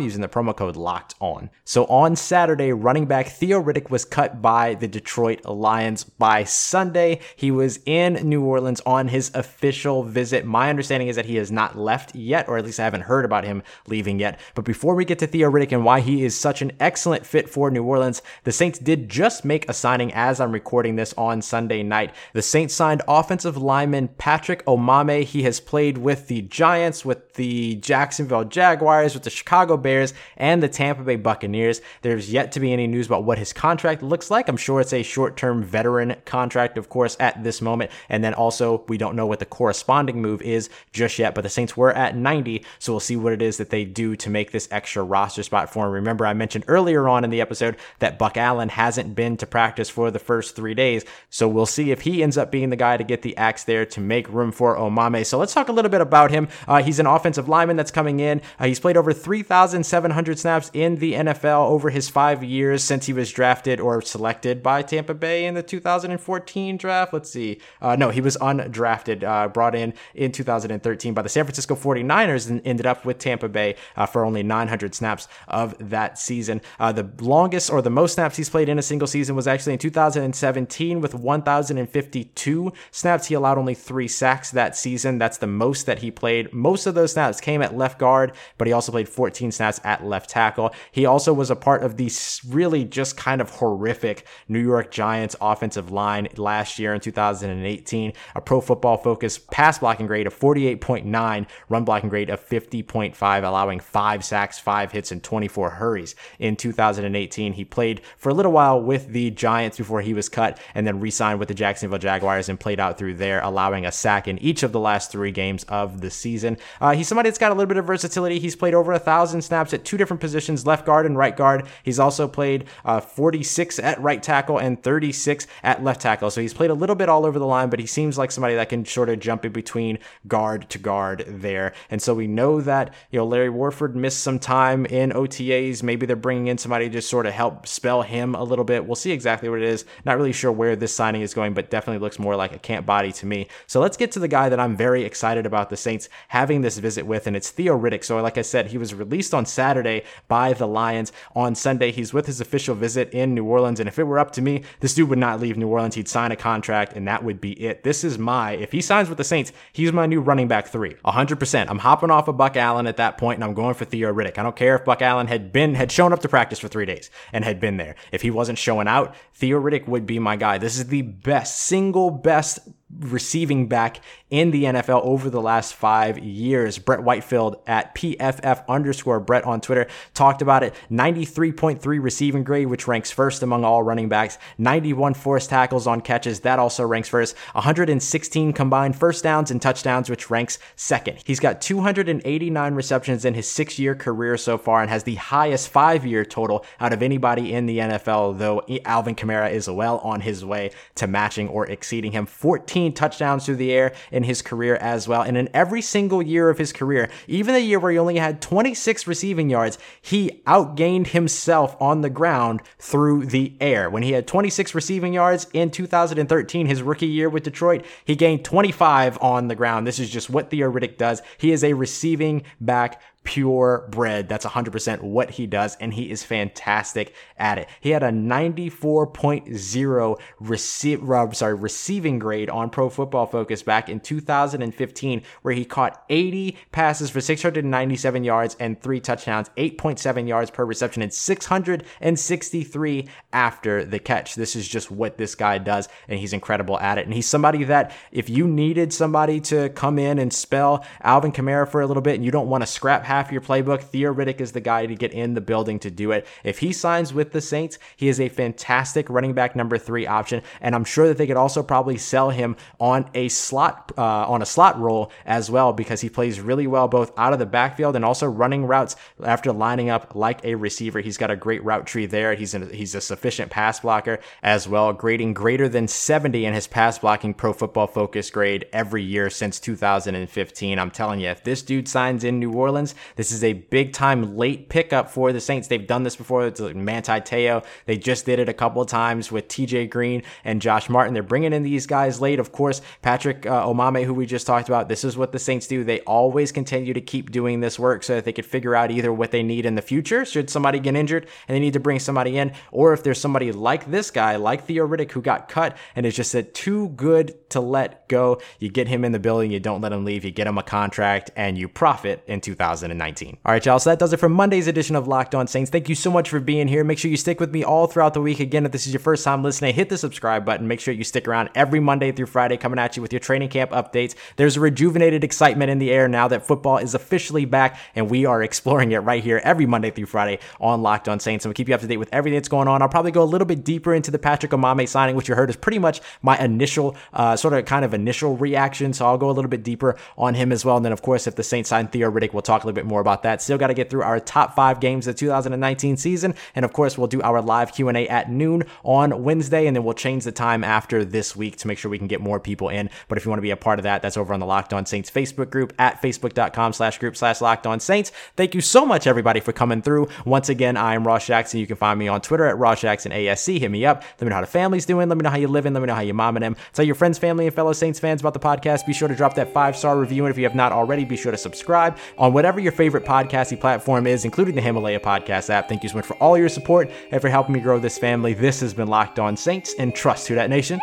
using 0.00 0.22
the 0.22 0.28
promo 0.28 0.56
code 0.56 0.76
Locked 0.76 1.14
On. 1.20 1.50
So 1.64 1.84
on 1.86 2.16
Saturday, 2.16 2.72
running 2.72 3.06
back 3.06 3.28
Theo 3.28 3.62
Riddick 3.62 3.90
was 3.90 4.04
cut 4.04 4.40
by 4.40 4.74
the 4.74 4.88
Detroit 4.88 5.44
Lions. 5.44 6.04
By 6.04 6.44
Sunday, 6.44 7.20
he 7.36 7.50
was 7.50 7.80
in 7.86 8.14
New 8.28 8.42
Orleans 8.42 8.80
on 8.86 9.08
his 9.08 9.30
official 9.34 10.02
visit. 10.02 10.44
My 10.44 10.70
understanding 10.70 11.08
is 11.08 11.16
that 11.16 11.26
he 11.26 11.36
has 11.36 11.50
not 11.50 11.76
left 11.76 12.14
yet, 12.14 12.48
or 12.48 12.56
at 12.58 12.64
least 12.64 12.80
I 12.80 12.84
haven't 12.84 13.02
heard 13.02 13.24
about 13.24 13.44
him 13.44 13.62
leaving 13.86 14.18
yet. 14.18 14.40
But 14.54 14.64
before 14.64 14.94
we 14.94 15.04
get 15.04 15.18
to 15.20 15.26
Theo 15.26 15.50
Riddick 15.50 15.72
and 15.72 15.84
why 15.84 16.00
he 16.00 16.24
is 16.24 16.38
such 16.38 16.62
an 16.62 16.72
excellent 16.80 17.26
fit 17.26 17.48
for 17.48 17.70
New 17.70 17.84
Orleans, 17.84 18.22
the 18.44 18.52
Saints 18.52 18.78
did 18.78 19.08
just 19.08 19.44
make 19.44 19.68
a 19.68 19.74
signing 19.74 20.12
as 20.14 20.40
I'm 20.40 20.52
recording 20.52 20.96
this 20.96 21.14
on 21.14 21.42
Sunday 21.42 21.82
night. 21.82 22.14
The 22.32 22.42
Saints 22.42 22.74
signed 22.74 23.02
offensive 23.08 23.56
lineman 23.56 24.08
Patrick 24.08 24.64
Omameh. 24.64 25.24
He 25.24 25.42
has 25.42 25.60
played 25.60 25.98
with 25.98 26.28
the 26.28 26.42
Giants, 26.42 27.04
with 27.04 27.34
the 27.34 27.76
Jacksonville 27.76 28.44
Jaguars, 28.44 29.14
with 29.18 29.24
the 29.24 29.30
Chicago 29.30 29.76
Bears, 29.76 30.14
and 30.36 30.62
the 30.62 30.68
Tampa 30.68 31.02
Bay 31.02 31.16
Buccaneers. 31.16 31.80
There's 32.02 32.32
yet 32.32 32.52
to 32.52 32.60
be 32.60 32.72
any 32.72 32.86
news 32.86 33.06
about 33.06 33.24
what 33.24 33.38
his 33.38 33.52
contract 33.52 34.02
looks 34.02 34.30
like. 34.30 34.48
I'm 34.48 34.56
sure 34.56 34.80
it's 34.80 34.92
a 34.92 35.02
short 35.02 35.36
term 35.36 35.62
veteran 35.62 36.14
contract, 36.24 36.78
of 36.78 36.88
course, 36.88 37.16
at 37.18 37.42
this 37.42 37.60
moment. 37.60 37.90
And 38.08 38.22
then 38.22 38.34
also, 38.34 38.84
we 38.88 38.96
don't 38.96 39.16
know 39.16 39.26
what 39.26 39.40
the 39.40 39.46
corresponding 39.46 40.22
move 40.22 40.40
is 40.42 40.70
just 40.92 41.18
yet, 41.18 41.34
but 41.34 41.42
the 41.42 41.48
Saints 41.48 41.76
were 41.76 41.92
at 41.92 42.16
90, 42.16 42.64
so 42.78 42.92
we'll 42.92 43.00
see 43.00 43.16
what 43.16 43.32
it 43.32 43.42
is 43.42 43.56
that 43.56 43.70
they 43.70 43.84
do 43.84 44.14
to 44.16 44.30
make 44.30 44.52
this 44.52 44.68
extra 44.70 45.02
roster 45.02 45.42
spot 45.42 45.72
for 45.72 45.86
him. 45.86 45.92
Remember, 45.92 46.26
I 46.26 46.34
mentioned 46.34 46.64
earlier 46.68 47.08
on 47.08 47.24
in 47.24 47.30
the 47.30 47.40
episode 47.40 47.76
that 47.98 48.18
Buck 48.18 48.36
Allen 48.36 48.68
hasn't 48.68 49.16
been 49.16 49.36
to 49.38 49.46
practice 49.46 49.90
for 49.90 50.10
the 50.10 50.18
first 50.18 50.54
three 50.54 50.74
days, 50.74 51.04
so 51.30 51.48
we'll 51.48 51.66
see 51.66 51.90
if 51.90 52.02
he 52.02 52.22
ends 52.22 52.38
up 52.38 52.52
being 52.52 52.70
the 52.70 52.76
guy 52.76 52.96
to 52.96 53.04
get 53.04 53.22
the 53.22 53.36
axe 53.36 53.64
there 53.64 53.84
to 53.86 54.00
make 54.00 54.28
room 54.28 54.52
for 54.52 54.76
Omameh. 54.76 55.26
So 55.26 55.38
let's 55.38 55.54
talk 55.54 55.68
a 55.68 55.72
little 55.72 55.90
bit 55.90 56.00
about 56.00 56.30
him. 56.30 56.48
Uh, 56.66 56.82
he's 56.82 56.98
an 56.98 57.06
offensive 57.06 57.48
lineman 57.48 57.76
that's 57.76 57.90
coming 57.90 58.20
in. 58.20 58.40
Uh, 58.60 58.66
he's 58.66 58.80
played 58.80 58.96
over 58.98 59.12
3,700 59.12 60.38
snaps 60.38 60.70
in 60.74 60.96
the 60.96 61.14
NFL 61.14 61.68
over 61.68 61.90
his 61.90 62.08
five 62.08 62.42
years 62.42 62.82
since 62.84 63.06
he 63.06 63.12
was 63.12 63.30
drafted 63.32 63.80
or 63.80 64.02
selected 64.02 64.62
by 64.62 64.82
Tampa 64.82 65.14
Bay 65.14 65.46
in 65.46 65.54
the 65.54 65.62
2014 65.62 66.76
draft. 66.76 67.12
Let's 67.12 67.30
see. 67.30 67.60
Uh, 67.80 67.96
no, 67.96 68.10
he 68.10 68.20
was 68.20 68.36
undrafted, 68.38 69.22
uh, 69.22 69.48
brought 69.48 69.74
in 69.74 69.94
in 70.14 70.32
2013 70.32 71.14
by 71.14 71.22
the 71.22 71.28
San 71.28 71.44
Francisco 71.44 71.74
49ers 71.74 72.50
and 72.50 72.60
ended 72.64 72.86
up 72.86 73.04
with 73.04 73.18
Tampa 73.18 73.48
Bay 73.48 73.76
uh, 73.96 74.06
for 74.06 74.24
only 74.24 74.42
900 74.42 74.94
snaps 74.94 75.28
of 75.46 75.76
that 75.78 76.18
season. 76.18 76.60
Uh, 76.78 76.92
the 76.92 77.08
longest 77.20 77.70
or 77.70 77.80
the 77.80 77.90
most 77.90 78.14
snaps 78.14 78.36
he's 78.36 78.50
played 78.50 78.68
in 78.68 78.78
a 78.78 78.82
single 78.82 79.06
season 79.06 79.36
was 79.36 79.46
actually 79.46 79.72
in 79.74 79.78
2017 79.78 81.00
with 81.00 81.14
1,052 81.14 82.72
snaps. 82.90 83.26
He 83.26 83.34
allowed 83.34 83.58
only 83.58 83.74
three 83.74 84.08
sacks 84.08 84.50
that 84.50 84.76
season. 84.76 85.18
That's 85.18 85.38
the 85.38 85.46
most 85.46 85.86
that 85.86 86.00
he 86.00 86.10
played. 86.10 86.52
Most 86.52 86.86
of 86.86 86.94
those 86.94 87.12
snaps 87.12 87.40
came 87.40 87.62
at 87.62 87.76
left 87.76 87.98
guard, 87.98 88.32
but 88.56 88.66
he 88.66 88.72
also 88.72 88.87
played 88.92 89.08
14 89.08 89.52
snaps 89.52 89.80
at 89.84 90.04
left 90.04 90.30
tackle. 90.30 90.74
He 90.90 91.06
also 91.06 91.32
was 91.32 91.50
a 91.50 91.56
part 91.56 91.82
of 91.82 91.96
the 91.96 92.10
really 92.48 92.84
just 92.84 93.16
kind 93.16 93.40
of 93.40 93.50
horrific 93.50 94.26
New 94.48 94.60
York 94.60 94.90
Giants 94.90 95.36
offensive 95.40 95.90
line 95.90 96.28
last 96.36 96.78
year 96.78 96.94
in 96.94 97.00
2018. 97.00 98.12
A 98.34 98.40
pro 98.40 98.60
football 98.60 98.96
focus 98.96 99.38
pass 99.38 99.78
blocking 99.78 100.06
grade 100.06 100.26
of 100.26 100.38
48.9, 100.38 101.46
run 101.68 101.84
blocking 101.84 102.08
grade 102.08 102.30
of 102.30 102.46
50.5, 102.46 103.44
allowing 103.44 103.80
five 103.80 104.24
sacks, 104.24 104.58
five 104.58 104.92
hits, 104.92 105.12
and 105.12 105.22
24 105.22 105.70
hurries 105.70 106.14
in 106.38 106.56
2018. 106.56 107.52
He 107.52 107.64
played 107.64 108.00
for 108.16 108.30
a 108.30 108.34
little 108.34 108.52
while 108.52 108.80
with 108.80 109.08
the 109.08 109.30
Giants 109.30 109.78
before 109.78 110.00
he 110.00 110.14
was 110.14 110.28
cut 110.28 110.58
and 110.74 110.86
then 110.86 111.00
re 111.00 111.10
signed 111.10 111.38
with 111.38 111.48
the 111.48 111.54
Jacksonville 111.54 111.98
Jaguars 111.98 112.48
and 112.48 112.58
played 112.58 112.80
out 112.80 112.98
through 112.98 113.14
there, 113.14 113.40
allowing 113.40 113.86
a 113.86 113.92
sack 113.92 114.28
in 114.28 114.38
each 114.38 114.62
of 114.62 114.72
the 114.72 114.80
last 114.80 115.10
three 115.10 115.30
games 115.30 115.64
of 115.64 116.00
the 116.00 116.10
season. 116.10 116.56
Uh, 116.80 116.92
he's 116.92 117.08
somebody 117.08 117.28
that's 117.28 117.38
got 117.38 117.52
a 117.52 117.54
little 117.54 117.68
bit 117.68 117.76
of 117.76 117.86
versatility. 117.86 118.38
He's 118.38 118.56
played 118.56 118.74
over 118.78 118.92
a 118.92 118.98
thousand 118.98 119.42
snaps 119.42 119.74
at 119.74 119.84
two 119.84 119.96
different 119.96 120.20
positions, 120.20 120.66
left 120.66 120.86
guard 120.86 121.06
and 121.06 121.16
right 121.16 121.36
guard. 121.36 121.66
He's 121.82 121.98
also 121.98 122.26
played 122.26 122.64
uh, 122.84 123.00
46 123.00 123.78
at 123.78 124.00
right 124.00 124.22
tackle 124.22 124.58
and 124.58 124.82
36 124.82 125.46
at 125.62 125.84
left 125.84 126.00
tackle. 126.00 126.30
So 126.30 126.40
he's 126.40 126.54
played 126.54 126.70
a 126.70 126.74
little 126.74 126.96
bit 126.96 127.08
all 127.08 127.26
over 127.26 127.38
the 127.38 127.46
line, 127.46 127.70
but 127.70 127.80
he 127.80 127.86
seems 127.86 128.16
like 128.16 128.30
somebody 128.30 128.54
that 128.54 128.68
can 128.68 128.84
sort 128.84 129.08
of 129.08 129.20
jump 129.20 129.44
in 129.44 129.52
between 129.52 129.98
guard 130.26 130.68
to 130.70 130.78
guard 130.78 131.24
there. 131.26 131.72
And 131.90 132.00
so 132.00 132.14
we 132.14 132.26
know 132.26 132.60
that, 132.60 132.94
you 133.10 133.18
know, 133.18 133.26
Larry 133.26 133.50
Warford 133.50 133.96
missed 133.96 134.20
some 134.20 134.38
time 134.38 134.86
in 134.86 135.10
OTAs. 135.10 135.82
Maybe 135.82 136.06
they're 136.06 136.16
bringing 136.16 136.46
in 136.46 136.58
somebody 136.58 136.86
to 136.86 136.92
just 136.92 137.10
sort 137.10 137.26
of 137.26 137.32
help 137.32 137.66
spell 137.66 138.02
him 138.02 138.34
a 138.34 138.42
little 138.42 138.64
bit. 138.64 138.86
We'll 138.86 138.96
see 138.96 139.12
exactly 139.12 139.48
what 139.48 139.60
it 139.60 139.68
is. 139.68 139.84
Not 140.04 140.16
really 140.16 140.32
sure 140.32 140.52
where 140.52 140.76
this 140.76 140.94
signing 140.94 141.22
is 141.22 141.34
going, 141.34 141.54
but 141.54 141.70
definitely 141.70 142.00
looks 142.00 142.18
more 142.18 142.36
like 142.36 142.54
a 142.54 142.58
camp 142.58 142.86
body 142.86 143.12
to 143.12 143.26
me. 143.26 143.48
So 143.66 143.80
let's 143.80 143.96
get 143.96 144.12
to 144.12 144.18
the 144.18 144.28
guy 144.28 144.48
that 144.48 144.60
I'm 144.60 144.76
very 144.76 145.04
excited 145.04 145.46
about 145.46 145.70
the 145.70 145.76
Saints 145.76 146.08
having 146.28 146.60
this 146.60 146.78
visit 146.78 147.06
with, 147.06 147.26
and 147.26 147.36
it's 147.36 147.50
Theo 147.50 147.78
Riddick. 147.78 148.04
So, 148.04 148.20
like 148.22 148.38
I 148.38 148.42
said, 148.42 148.67
he 148.68 148.78
was 148.78 148.94
released 148.94 149.34
on 149.34 149.46
Saturday 149.46 150.04
by 150.28 150.52
the 150.52 150.66
Lions. 150.66 151.12
On 151.34 151.54
Sunday, 151.54 151.92
he's 151.92 152.12
with 152.12 152.26
his 152.26 152.40
official 152.40 152.74
visit 152.74 153.10
in 153.10 153.34
New 153.34 153.44
Orleans. 153.44 153.80
And 153.80 153.88
if 153.88 153.98
it 153.98 154.04
were 154.04 154.18
up 154.18 154.30
to 154.32 154.42
me, 154.42 154.64
this 154.80 154.94
dude 154.94 155.08
would 155.08 155.18
not 155.18 155.40
leave 155.40 155.56
New 155.56 155.68
Orleans. 155.68 155.94
He'd 155.94 156.08
sign 156.08 156.32
a 156.32 156.36
contract, 156.36 156.94
and 156.94 157.06
that 157.08 157.24
would 157.24 157.40
be 157.40 157.52
it. 157.52 157.84
This 157.84 158.04
is 158.04 158.18
my, 158.18 158.52
if 158.52 158.72
he 158.72 158.80
signs 158.80 159.08
with 159.08 159.18
the 159.18 159.24
Saints, 159.24 159.52
he's 159.72 159.92
my 159.92 160.06
new 160.06 160.20
running 160.20 160.48
back 160.48 160.68
three. 160.68 160.94
100%. 161.04 161.66
I'm 161.68 161.78
hopping 161.78 162.10
off 162.10 162.28
of 162.28 162.36
Buck 162.36 162.56
Allen 162.56 162.86
at 162.86 162.96
that 162.96 163.18
point, 163.18 163.36
and 163.36 163.44
I'm 163.44 163.54
going 163.54 163.74
for 163.74 163.84
Theo 163.84 164.12
Riddick. 164.12 164.38
I 164.38 164.42
don't 164.42 164.56
care 164.56 164.76
if 164.76 164.84
Buck 164.84 165.02
Allen 165.02 165.26
had 165.26 165.52
been, 165.52 165.74
had 165.74 165.92
shown 165.92 166.12
up 166.12 166.20
to 166.20 166.28
practice 166.28 166.58
for 166.58 166.68
three 166.68 166.86
days 166.86 167.10
and 167.32 167.44
had 167.44 167.60
been 167.60 167.76
there. 167.76 167.94
If 168.12 168.22
he 168.22 168.30
wasn't 168.30 168.58
showing 168.58 168.88
out, 168.88 169.14
Theo 169.34 169.60
Riddick 169.60 169.88
would 169.88 170.06
be 170.06 170.18
my 170.18 170.36
guy. 170.36 170.58
This 170.58 170.78
is 170.78 170.86
the 170.86 171.02
best, 171.02 171.62
single 171.62 172.10
best 172.10 172.60
receiving 173.00 173.68
back 173.68 174.00
in 174.30 174.50
the 174.50 174.64
NFL 174.64 175.04
over 175.04 175.30
the 175.30 175.40
last 175.40 175.74
five 175.74 176.18
years. 176.18 176.78
Brett 176.78 177.02
Whitefield 177.02 177.60
at 177.66 177.94
PFF 177.94 178.66
underscore 178.66 179.20
Brett 179.20 179.44
on 179.44 179.60
Twitter 179.60 179.86
talked 180.14 180.42
about 180.42 180.62
it. 180.62 180.74
93.3 180.90 182.02
receiving 182.02 182.44
grade, 182.44 182.68
which 182.68 182.88
ranks 182.88 183.10
first 183.10 183.42
among 183.42 183.64
all 183.64 183.82
running 183.82 184.08
backs. 184.08 184.38
91 184.56 185.14
forced 185.14 185.50
tackles 185.50 185.86
on 185.86 186.00
catches. 186.00 186.40
That 186.40 186.58
also 186.58 186.84
ranks 186.84 187.08
first. 187.08 187.36
116 187.52 188.52
combined 188.52 188.96
first 188.96 189.22
downs 189.22 189.50
and 189.50 189.60
touchdowns, 189.60 190.08
which 190.08 190.30
ranks 190.30 190.58
second. 190.76 191.18
He's 191.24 191.40
got 191.40 191.60
289 191.60 192.74
receptions 192.74 193.24
in 193.24 193.34
his 193.34 193.50
six 193.50 193.78
year 193.78 193.94
career 193.94 194.36
so 194.36 194.56
far 194.56 194.80
and 194.80 194.90
has 194.90 195.04
the 195.04 195.16
highest 195.16 195.68
five 195.68 196.06
year 196.06 196.24
total 196.24 196.64
out 196.80 196.92
of 196.92 197.02
anybody 197.02 197.52
in 197.52 197.66
the 197.66 197.78
NFL, 197.78 198.38
though 198.38 198.62
Alvin 198.84 199.14
Kamara 199.14 199.52
is 199.52 199.68
well 199.68 199.98
on 199.98 200.20
his 200.20 200.44
way 200.44 200.70
to 200.96 201.06
matching 201.06 201.48
or 201.48 201.66
exceeding 201.66 202.12
him. 202.12 202.26
14 202.26 202.77
touchdowns 202.94 203.44
through 203.44 203.56
the 203.56 203.72
air 203.72 203.92
in 204.12 204.22
his 204.22 204.42
career 204.42 204.76
as 204.76 205.08
well. 205.08 205.22
And 205.22 205.36
in 205.36 205.48
every 205.52 205.82
single 205.82 206.22
year 206.22 206.48
of 206.48 206.58
his 206.58 206.72
career, 206.72 207.10
even 207.26 207.54
the 207.54 207.60
year 207.60 207.78
where 207.78 207.92
he 207.92 207.98
only 207.98 208.16
had 208.16 208.40
26 208.40 209.06
receiving 209.06 209.50
yards, 209.50 209.78
he 210.00 210.42
outgained 210.46 211.08
himself 211.08 211.76
on 211.80 212.00
the 212.00 212.10
ground 212.10 212.62
through 212.78 213.26
the 213.26 213.54
air. 213.60 213.90
When 213.90 214.02
he 214.02 214.12
had 214.12 214.26
26 214.26 214.74
receiving 214.74 215.12
yards 215.12 215.46
in 215.52 215.70
2013, 215.70 216.66
his 216.66 216.82
rookie 216.82 217.06
year 217.06 217.28
with 217.28 217.42
Detroit, 217.42 217.84
he 218.04 218.14
gained 218.14 218.44
25 218.44 219.18
on 219.20 219.48
the 219.48 219.54
ground. 219.54 219.86
This 219.86 219.98
is 219.98 220.10
just 220.10 220.30
what 220.30 220.50
Theo 220.50 220.70
Riddick 220.70 220.96
does. 220.96 221.22
He 221.36 221.52
is 221.52 221.64
a 221.64 221.72
receiving 221.72 222.44
back 222.60 223.00
pure 223.24 223.86
bread. 223.90 224.28
That's 224.28 224.46
100% 224.46 225.02
what 225.02 225.32
he 225.32 225.46
does, 225.46 225.76
and 225.76 225.92
he 225.92 226.10
is 226.10 226.22
fantastic 226.22 227.14
at 227.36 227.58
it. 227.58 227.68
He 227.80 227.90
had 227.90 228.02
a 228.02 228.10
94.0 228.10 230.20
receive, 230.40 231.10
uh, 231.10 231.32
sorry, 231.32 231.54
receiving 231.54 232.18
grade 232.18 232.48
on 232.48 232.70
Pro 232.70 232.88
Football 232.88 233.26
Focus 233.26 233.62
back 233.62 233.90
in 233.90 234.00
2015, 234.00 235.22
where 235.42 235.54
he 235.54 235.64
caught 235.64 236.04
80 236.08 236.56
passes 236.72 237.10
for 237.10 237.20
697 237.20 238.24
yards 238.24 238.56
and 238.58 238.80
three 238.80 239.00
touchdowns, 239.00 239.50
8.7 239.58 240.26
yards 240.26 240.50
per 240.50 240.64
reception, 240.64 241.02
and 241.02 241.12
663 241.12 243.08
after 243.34 243.84
the 243.84 243.98
catch. 243.98 244.36
This 244.36 244.56
is 244.56 244.66
just 244.66 244.90
what 244.90 245.18
this 245.18 245.34
guy 245.34 245.58
does, 245.58 245.88
and 246.08 246.18
he's 246.18 246.32
incredible 246.32 246.80
at 246.80 246.96
it. 246.96 247.04
And 247.04 247.12
he's 247.12 247.28
somebody 247.28 247.64
that 247.64 247.94
if 248.10 248.30
you 248.30 248.48
needed 248.48 248.92
somebody 248.92 249.40
to 249.42 249.68
come 249.70 249.98
in 249.98 250.18
and 250.18 250.32
spell 250.32 250.84
Alvin 251.02 251.32
Kamara 251.32 251.68
for 251.68 251.82
a 251.82 251.86
little 251.86 252.02
bit, 252.02 252.14
and 252.14 252.24
you 252.24 252.30
don't 252.30 252.48
want 252.48 252.62
to 252.62 252.66
scrap 252.66 253.04
half 253.04 253.17
half 253.18 253.32
your 253.32 253.40
playbook, 253.40 253.82
Theo 253.82 254.14
Riddick 254.14 254.40
is 254.40 254.52
the 254.52 254.60
guy 254.60 254.86
to 254.86 254.94
get 254.94 255.12
in 255.12 255.34
the 255.34 255.40
building 255.40 255.80
to 255.80 255.90
do 255.90 256.12
it. 256.12 256.24
If 256.44 256.60
he 256.60 256.72
signs 256.72 257.12
with 257.12 257.32
the 257.32 257.40
Saints, 257.40 257.76
he 257.96 258.08
is 258.08 258.20
a 258.20 258.28
fantastic 258.28 259.10
running 259.10 259.32
back 259.32 259.56
number 259.56 259.76
three 259.76 260.06
option, 260.06 260.40
and 260.60 260.72
I'm 260.72 260.84
sure 260.84 261.08
that 261.08 261.18
they 261.18 261.26
could 261.26 261.36
also 261.36 261.64
probably 261.64 261.98
sell 261.98 262.30
him 262.30 262.54
on 262.78 263.10
a 263.14 263.28
slot 263.28 263.90
uh, 263.98 264.02
on 264.02 264.40
a 264.40 264.46
slot 264.46 264.78
role 264.78 265.10
as 265.26 265.50
well 265.50 265.72
because 265.72 266.00
he 266.00 266.08
plays 266.08 266.40
really 266.40 266.68
well 266.68 266.86
both 266.86 267.10
out 267.18 267.32
of 267.32 267.40
the 267.40 267.46
backfield 267.46 267.96
and 267.96 268.04
also 268.04 268.26
running 268.26 268.64
routes 268.66 268.94
after 269.24 269.52
lining 269.52 269.90
up 269.90 270.14
like 270.14 270.44
a 270.44 270.54
receiver. 270.54 271.00
He's 271.00 271.16
got 271.16 271.32
a 271.32 271.36
great 271.36 271.64
route 271.64 271.86
tree 271.86 272.06
there. 272.06 272.34
He's 272.34 272.54
a, 272.54 272.66
he's 272.66 272.94
a 272.94 273.00
sufficient 273.00 273.50
pass 273.50 273.80
blocker 273.80 274.20
as 274.44 274.68
well, 274.68 274.92
grading 274.92 275.34
greater 275.34 275.68
than 275.68 275.88
70 275.88 276.44
in 276.44 276.54
his 276.54 276.68
pass 276.68 277.00
blocking 277.00 277.34
Pro 277.34 277.52
Football 277.52 277.88
Focus 277.88 278.30
grade 278.30 278.66
every 278.72 279.02
year 279.02 279.28
since 279.28 279.58
2015. 279.58 280.78
I'm 280.78 280.90
telling 280.92 281.18
you, 281.18 281.30
if 281.30 281.42
this 281.42 281.62
dude 281.62 281.88
signs 281.88 282.22
in 282.22 282.38
New 282.38 282.52
Orleans, 282.52 282.94
this 283.16 283.32
is 283.32 283.44
a 283.44 283.52
big 283.52 283.92
time 283.92 284.36
late 284.36 284.68
pickup 284.68 285.10
for 285.10 285.32
the 285.32 285.40
Saints. 285.40 285.68
They've 285.68 285.86
done 285.86 286.02
this 286.02 286.16
before. 286.16 286.46
It's 286.46 286.60
like 286.60 286.76
Manti 286.76 287.20
Te'o. 287.20 287.64
They 287.86 287.96
just 287.96 288.26
did 288.26 288.38
it 288.38 288.48
a 288.48 288.54
couple 288.54 288.82
of 288.82 288.88
times 288.88 289.32
with 289.32 289.48
TJ 289.48 289.90
Green 289.90 290.22
and 290.44 290.60
Josh 290.62 290.88
Martin. 290.88 291.14
They're 291.14 291.22
bringing 291.22 291.52
in 291.52 291.62
these 291.62 291.86
guys 291.86 292.20
late. 292.20 292.38
Of 292.38 292.52
course, 292.52 292.82
Patrick 293.02 293.46
uh, 293.46 293.66
Omameh, 293.66 294.04
who 294.04 294.14
we 294.14 294.26
just 294.26 294.46
talked 294.46 294.68
about. 294.68 294.88
This 294.88 295.04
is 295.04 295.16
what 295.16 295.32
the 295.32 295.38
Saints 295.38 295.66
do. 295.66 295.84
They 295.84 296.00
always 296.00 296.52
continue 296.52 296.94
to 296.94 297.00
keep 297.00 297.30
doing 297.30 297.60
this 297.60 297.78
work 297.78 298.02
so 298.02 298.14
that 298.14 298.24
they 298.24 298.32
could 298.32 298.46
figure 298.46 298.74
out 298.74 298.90
either 298.90 299.12
what 299.12 299.30
they 299.30 299.42
need 299.42 299.66
in 299.66 299.74
the 299.74 299.82
future, 299.82 300.24
should 300.24 300.50
somebody 300.50 300.78
get 300.78 300.96
injured 300.96 301.26
and 301.46 301.54
they 301.54 301.60
need 301.60 301.72
to 301.72 301.80
bring 301.80 301.98
somebody 301.98 302.38
in, 302.38 302.52
or 302.70 302.92
if 302.92 303.02
there's 303.02 303.20
somebody 303.20 303.52
like 303.52 303.90
this 303.90 304.10
guy, 304.10 304.36
like 304.36 304.64
Theo 304.64 304.86
Riddick, 304.86 305.12
who 305.12 305.22
got 305.22 305.48
cut 305.48 305.76
and 305.94 306.06
is 306.06 306.16
just 306.16 306.30
said 306.30 306.54
too 306.54 306.88
good 306.90 307.50
to 307.50 307.60
let 307.60 308.08
go. 308.08 308.40
You 308.58 308.68
get 308.68 308.88
him 308.88 309.04
in 309.04 309.12
the 309.12 309.18
building, 309.18 309.50
you 309.50 309.60
don't 309.60 309.80
let 309.80 309.92
him 309.92 310.04
leave, 310.04 310.24
you 310.24 310.30
get 310.30 310.46
him 310.46 310.58
a 310.58 310.62
contract, 310.62 311.30
and 311.36 311.56
you 311.56 311.68
profit 311.68 312.22
in 312.26 312.40
2019. 312.88 313.38
All 313.44 313.52
right, 313.52 313.64
y'all. 313.64 313.78
So 313.78 313.90
that 313.90 313.98
does 313.98 314.12
it 314.12 314.18
for 314.18 314.28
Monday's 314.28 314.66
edition 314.66 314.96
of 314.96 315.06
Locked 315.06 315.34
On 315.34 315.46
Saints. 315.46 315.70
Thank 315.70 315.88
you 315.88 315.94
so 315.94 316.10
much 316.10 316.30
for 316.30 316.40
being 316.40 316.68
here. 316.68 316.84
Make 316.84 316.98
sure 316.98 317.10
you 317.10 317.16
stick 317.16 317.40
with 317.40 317.52
me 317.52 317.64
all 317.64 317.86
throughout 317.86 318.14
the 318.14 318.20
week. 318.20 318.40
Again, 318.40 318.64
if 318.66 318.72
this 318.72 318.86
is 318.86 318.92
your 318.92 319.00
first 319.00 319.24
time 319.24 319.42
listening, 319.42 319.74
hit 319.74 319.88
the 319.88 319.98
subscribe 319.98 320.44
button. 320.44 320.66
Make 320.66 320.80
sure 320.80 320.94
you 320.94 321.04
stick 321.04 321.28
around 321.28 321.50
every 321.54 321.80
Monday 321.80 322.12
through 322.12 322.26
Friday 322.26 322.56
coming 322.56 322.78
at 322.78 322.96
you 322.96 323.02
with 323.02 323.12
your 323.12 323.20
training 323.20 323.48
camp 323.48 323.70
updates. 323.72 324.14
There's 324.36 324.56
a 324.56 324.60
rejuvenated 324.60 325.24
excitement 325.24 325.70
in 325.70 325.78
the 325.78 325.90
air 325.90 326.08
now 326.08 326.28
that 326.28 326.46
football 326.46 326.78
is 326.78 326.94
officially 326.94 327.44
back, 327.44 327.78
and 327.94 328.10
we 328.10 328.24
are 328.26 328.42
exploring 328.42 328.92
it 328.92 328.98
right 328.98 329.22
here 329.22 329.40
every 329.44 329.66
Monday 329.66 329.90
through 329.90 330.06
Friday 330.06 330.38
on 330.60 330.82
Locked 330.82 331.08
On 331.08 331.20
Saints. 331.20 331.44
And 331.44 331.50
we'll 331.50 331.54
keep 331.54 331.68
you 331.68 331.74
up 331.74 331.80
to 331.80 331.86
date 331.86 331.98
with 331.98 332.08
everything 332.12 332.36
that's 332.36 332.48
going 332.48 332.68
on. 332.68 332.82
I'll 332.82 332.88
probably 332.88 333.12
go 333.12 333.22
a 333.22 333.24
little 333.24 333.46
bit 333.46 333.64
deeper 333.64 333.94
into 333.94 334.10
the 334.10 334.18
Patrick 334.18 334.52
Omameh 334.52 334.88
signing, 334.88 335.16
which 335.16 335.28
you 335.28 335.34
heard 335.34 335.50
is 335.50 335.56
pretty 335.56 335.78
much 335.78 336.00
my 336.22 336.38
initial, 336.38 336.96
uh, 337.12 337.36
sort 337.36 337.54
of 337.54 337.64
kind 337.64 337.84
of 337.84 337.94
initial 337.94 338.36
reaction. 338.36 338.92
So 338.92 339.06
I'll 339.06 339.18
go 339.18 339.30
a 339.30 339.32
little 339.32 339.50
bit 339.50 339.62
deeper 339.62 339.96
on 340.16 340.34
him 340.34 340.52
as 340.52 340.64
well. 340.64 340.76
And 340.76 340.84
then, 340.84 340.92
of 340.92 341.02
course, 341.02 341.26
if 341.26 341.36
the 341.36 341.42
Saints 341.42 341.68
sign 341.68 341.88
Theo 341.88 342.10
Riddick, 342.10 342.32
we'll 342.32 342.42
talk 342.42 342.62
a 342.62 342.66
little 342.66 342.74
bit 342.74 342.77
more 342.84 343.00
about 343.00 343.22
that. 343.22 343.42
Still 343.42 343.58
got 343.58 343.68
to 343.68 343.74
get 343.74 343.90
through 343.90 344.02
our 344.02 344.20
top 344.20 344.54
five 344.54 344.80
games 344.80 345.06
of 345.06 345.14
the 345.14 345.18
2019 345.18 345.96
season. 345.96 346.34
And 346.54 346.64
of 346.64 346.72
course, 346.72 346.98
we'll 346.98 347.06
do 347.06 347.22
our 347.22 347.40
live 347.40 347.72
Q&A 347.72 348.08
at 348.08 348.30
noon 348.30 348.64
on 348.82 349.22
Wednesday, 349.22 349.66
and 349.66 349.76
then 349.76 349.84
we'll 349.84 349.94
change 349.94 350.24
the 350.24 350.32
time 350.32 350.64
after 350.64 351.04
this 351.04 351.36
week 351.36 351.56
to 351.56 351.66
make 351.68 351.78
sure 351.78 351.90
we 351.90 351.98
can 351.98 352.06
get 352.06 352.20
more 352.20 352.40
people 352.40 352.68
in. 352.68 352.90
But 353.08 353.18
if 353.18 353.24
you 353.24 353.30
want 353.30 353.38
to 353.38 353.42
be 353.42 353.50
a 353.50 353.56
part 353.56 353.78
of 353.78 353.84
that, 353.84 354.02
that's 354.02 354.16
over 354.16 354.32
on 354.32 354.40
the 354.40 354.46
Locked 354.46 354.72
On 354.72 354.86
Saints 354.86 355.10
Facebook 355.10 355.50
group 355.50 355.72
at 355.78 356.00
facebook.com 356.02 356.72
slash 356.72 356.98
group 356.98 357.16
slash 357.16 357.38
Saints. 357.78 358.12
Thank 358.36 358.54
you 358.54 358.60
so 358.60 358.84
much, 358.84 359.06
everybody, 359.06 359.40
for 359.40 359.52
coming 359.52 359.82
through. 359.82 360.08
Once 360.24 360.48
again, 360.48 360.76
I 360.76 360.94
am 360.94 361.06
Ross 361.06 361.26
Jackson. 361.26 361.60
You 361.60 361.66
can 361.66 361.76
find 361.76 361.98
me 361.98 362.08
on 362.08 362.20
Twitter 362.20 362.46
at 362.46 362.58
Ross 362.58 362.80
Jackson 362.80 363.12
ASC. 363.12 363.58
Hit 363.58 363.70
me 363.70 363.84
up. 363.84 364.02
Let 364.02 364.22
me 364.22 364.28
know 364.28 364.36
how 364.36 364.40
the 364.40 364.46
family's 364.46 364.86
doing. 364.86 365.08
Let 365.08 365.18
me 365.18 365.22
know 365.22 365.30
how 365.30 365.36
you're 365.36 365.48
living. 365.48 365.72
Let 365.72 365.80
me 365.80 365.86
know 365.86 365.94
how 365.94 366.00
your 366.00 366.14
mom 366.14 366.36
and 366.36 366.42
them. 366.42 366.56
Tell 366.72 366.84
your 366.84 366.94
friends, 366.94 367.18
family, 367.18 367.46
and 367.46 367.54
fellow 367.54 367.72
Saints 367.72 367.98
fans 367.98 368.20
about 368.20 368.34
the 368.34 368.40
podcast. 368.40 368.86
Be 368.86 368.92
sure 368.92 369.08
to 369.08 369.14
drop 369.14 369.34
that 369.34 369.52
five 369.52 369.76
star 369.76 369.98
review. 369.98 370.24
And 370.24 370.30
if 370.30 370.38
you 370.38 370.44
have 370.44 370.54
not 370.54 370.72
already, 370.72 371.04
be 371.04 371.16
sure 371.16 371.32
to 371.32 371.38
subscribe 371.38 371.96
on 372.16 372.32
whatever 372.32 372.60
your 372.60 372.67
favorite 372.72 373.04
podcasting 373.04 373.60
platform 373.60 374.06
is, 374.06 374.24
including 374.24 374.54
the 374.54 374.60
Himalaya 374.60 375.00
Podcast 375.00 375.50
app. 375.50 375.68
Thank 375.68 375.82
you 375.82 375.88
so 375.88 375.96
much 375.96 376.06
for 376.06 376.16
all 376.16 376.36
your 376.36 376.48
support 376.48 376.90
and 377.10 377.20
for 377.20 377.28
helping 377.28 377.54
me 377.54 377.60
grow 377.60 377.78
this 377.78 377.98
family. 377.98 378.34
This 378.34 378.60
has 378.60 378.74
been 378.74 378.88
Locked 378.88 379.18
On 379.18 379.36
Saints 379.36 379.74
and 379.78 379.94
Trust 379.94 380.26
to 380.28 380.34
that 380.34 380.50
nation. 380.50 380.80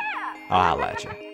I'll 0.50 0.82
at 0.82 1.04
you. 1.04 1.25